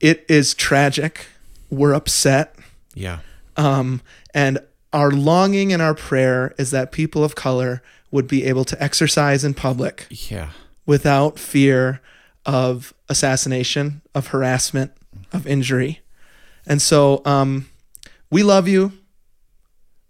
[0.00, 1.26] it is tragic.
[1.70, 2.54] We're upset.
[2.94, 3.18] Yeah.
[3.56, 4.00] Um,
[4.34, 4.58] and
[4.92, 9.44] our longing and our prayer is that people of color would be able to exercise
[9.44, 10.50] in public Yeah.
[10.86, 12.00] without fear
[12.46, 14.92] of assassination, of harassment,
[15.32, 16.00] of injury.
[16.66, 17.68] And so um,
[18.30, 18.92] we love you.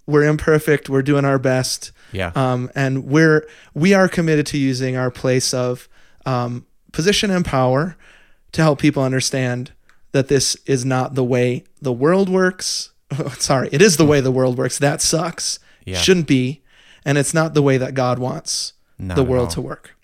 [0.07, 0.89] We're imperfect.
[0.89, 1.91] We're doing our best.
[2.13, 2.31] Yeah.
[2.37, 5.89] Um, and we're we are committed to using our place of
[6.25, 7.97] um, position and power
[8.53, 9.73] to help people understand
[10.13, 12.93] that this is not the way the world works.
[13.39, 14.79] Sorry, it is the way the world works.
[14.79, 15.59] That sucks.
[15.85, 15.99] Yeah.
[15.99, 16.63] Shouldn't be,
[17.05, 19.96] and it's not the way that God wants Not the world to work.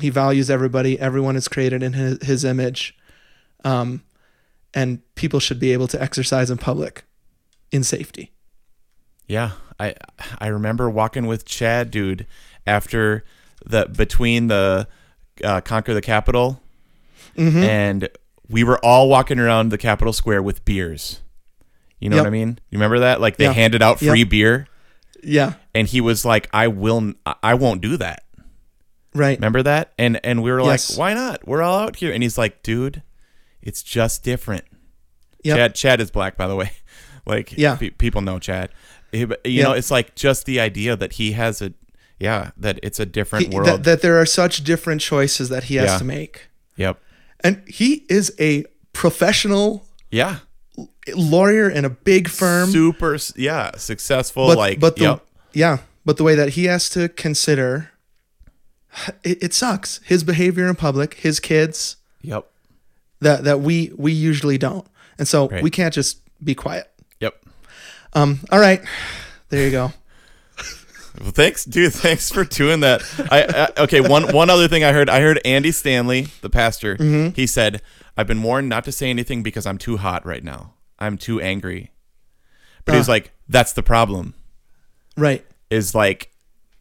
[0.00, 0.98] He values everybody.
[0.98, 2.96] Everyone is created in his, his image,
[3.64, 4.02] um,
[4.74, 7.04] and people should be able to exercise in public
[7.72, 8.32] in safety.
[9.26, 9.94] Yeah, I
[10.38, 12.26] I remember walking with Chad, dude,
[12.66, 13.24] after
[13.64, 14.88] the between the
[15.44, 16.60] uh, conquer the Capitol,
[17.36, 17.58] Mm-hmm.
[17.58, 18.08] and
[18.48, 21.20] we were all walking around the Capitol Square with beers.
[22.00, 22.24] You know Yep.
[22.24, 22.58] what I mean?
[22.70, 23.20] You remember that?
[23.20, 23.52] Like they Yeah.
[23.52, 24.28] handed out free Yep.
[24.30, 24.66] beer,
[25.22, 28.24] Yeah, and he was like, "I will, I won't do that."
[29.14, 29.38] Right.
[29.38, 29.92] Remember that?
[29.98, 30.90] And and we were Yes.
[30.90, 31.46] like, "Why not?
[31.46, 33.02] We're all out here." And he's like, "Dude,
[33.62, 34.64] it's just different."
[35.44, 35.56] Yep.
[35.56, 36.70] Chad Chad is black, by the way.
[37.26, 37.76] Like, Yeah.
[37.76, 38.70] pe- people know Chad.
[39.12, 39.64] He- you Yeah.
[39.64, 41.74] know, it's like just the idea that he has a,
[42.18, 43.68] yeah, that it's a different He- world.
[43.68, 45.98] that, that there are such different choices that he has Yeah.
[45.98, 46.98] to make, yep.
[47.44, 50.38] and he is a professional Yeah.
[51.14, 52.70] lawyer in a big firm.
[52.70, 53.18] Super.
[53.36, 53.72] Yeah.
[53.76, 54.48] Successful.
[54.48, 54.80] but like.
[54.80, 55.26] but the, yep.
[55.52, 57.90] yeah, but the way that he has to consider,
[59.22, 60.00] it, it sucks.
[60.04, 62.46] His behavior in public, his kids, Yep.
[63.20, 64.86] that that we we usually don't,
[65.18, 65.62] and so Right.
[65.62, 66.90] we can't just be quiet.
[67.20, 67.42] Yep.
[68.14, 68.40] Um.
[68.50, 68.82] All right,
[69.50, 69.92] there you go.
[71.20, 71.92] Well, thanks, dude.
[71.92, 73.02] Thanks for doing that.
[73.30, 74.00] I, I okay.
[74.00, 75.08] One one other thing I heard.
[75.10, 76.96] I heard Andy Stanley, the pastor.
[76.96, 77.34] Mm-hmm.
[77.34, 77.82] He said,
[78.16, 80.74] "I've been warned not to say anything because I'm too hot right now.
[80.98, 81.90] I'm too angry."
[82.84, 83.12] But he was Ah.
[83.12, 84.34] like, "That's the problem.
[85.16, 85.44] Right.
[85.70, 86.32] Is like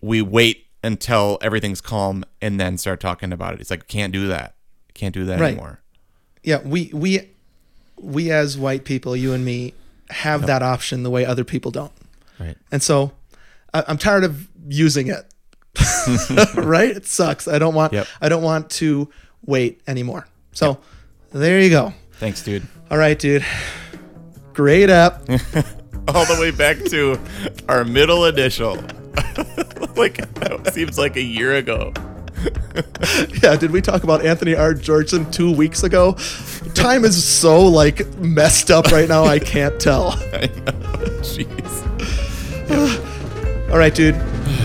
[0.02, 3.62] we wait until everything's calm and then start talking about it.
[3.62, 4.56] It's like can't do that.
[4.94, 5.50] Can't do that Right.
[5.50, 5.80] anymore.
[6.44, 6.62] Yeah.
[6.64, 7.30] We we
[8.02, 9.74] we as white people, you and me,
[10.10, 11.92] have that option the way other people don't,
[12.40, 12.56] Right.
[12.72, 13.12] and so
[13.74, 15.26] I, I'm tired of using it.
[16.56, 16.90] right.
[16.90, 17.48] It sucks.
[17.48, 17.94] I don't want.
[17.94, 18.08] Yep.
[18.22, 19.10] I don't want to
[19.46, 20.28] wait anymore.
[20.54, 20.80] So
[21.32, 21.94] there you go.
[22.14, 22.66] Thanks, dude.
[22.90, 23.46] All right, dude.
[24.54, 25.22] Great up.
[26.08, 27.20] All the way back to
[27.68, 28.76] our middle initial.
[30.00, 31.94] like that seems like a year ago.
[33.44, 34.74] yeah, did we talk about Anthony R.
[34.74, 36.14] Georgeson two weeks ago?
[36.74, 39.26] Time is so like messed up right now.
[39.26, 40.12] I can't tell.
[40.34, 40.72] I know.
[41.22, 41.86] Jeez.
[43.72, 44.16] All right, dude.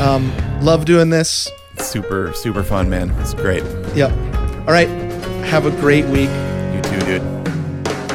[0.00, 0.32] Um,
[0.62, 1.50] love doing this.
[1.78, 3.10] Super, super fun, man.
[3.20, 3.64] It's great.
[3.94, 4.12] Yep.
[4.60, 4.88] All right.
[5.44, 6.30] Have a great week
[6.74, 7.22] You too, dude.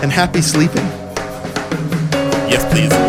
[0.01, 0.85] and happy sleeping.
[2.49, 3.08] Yes, please.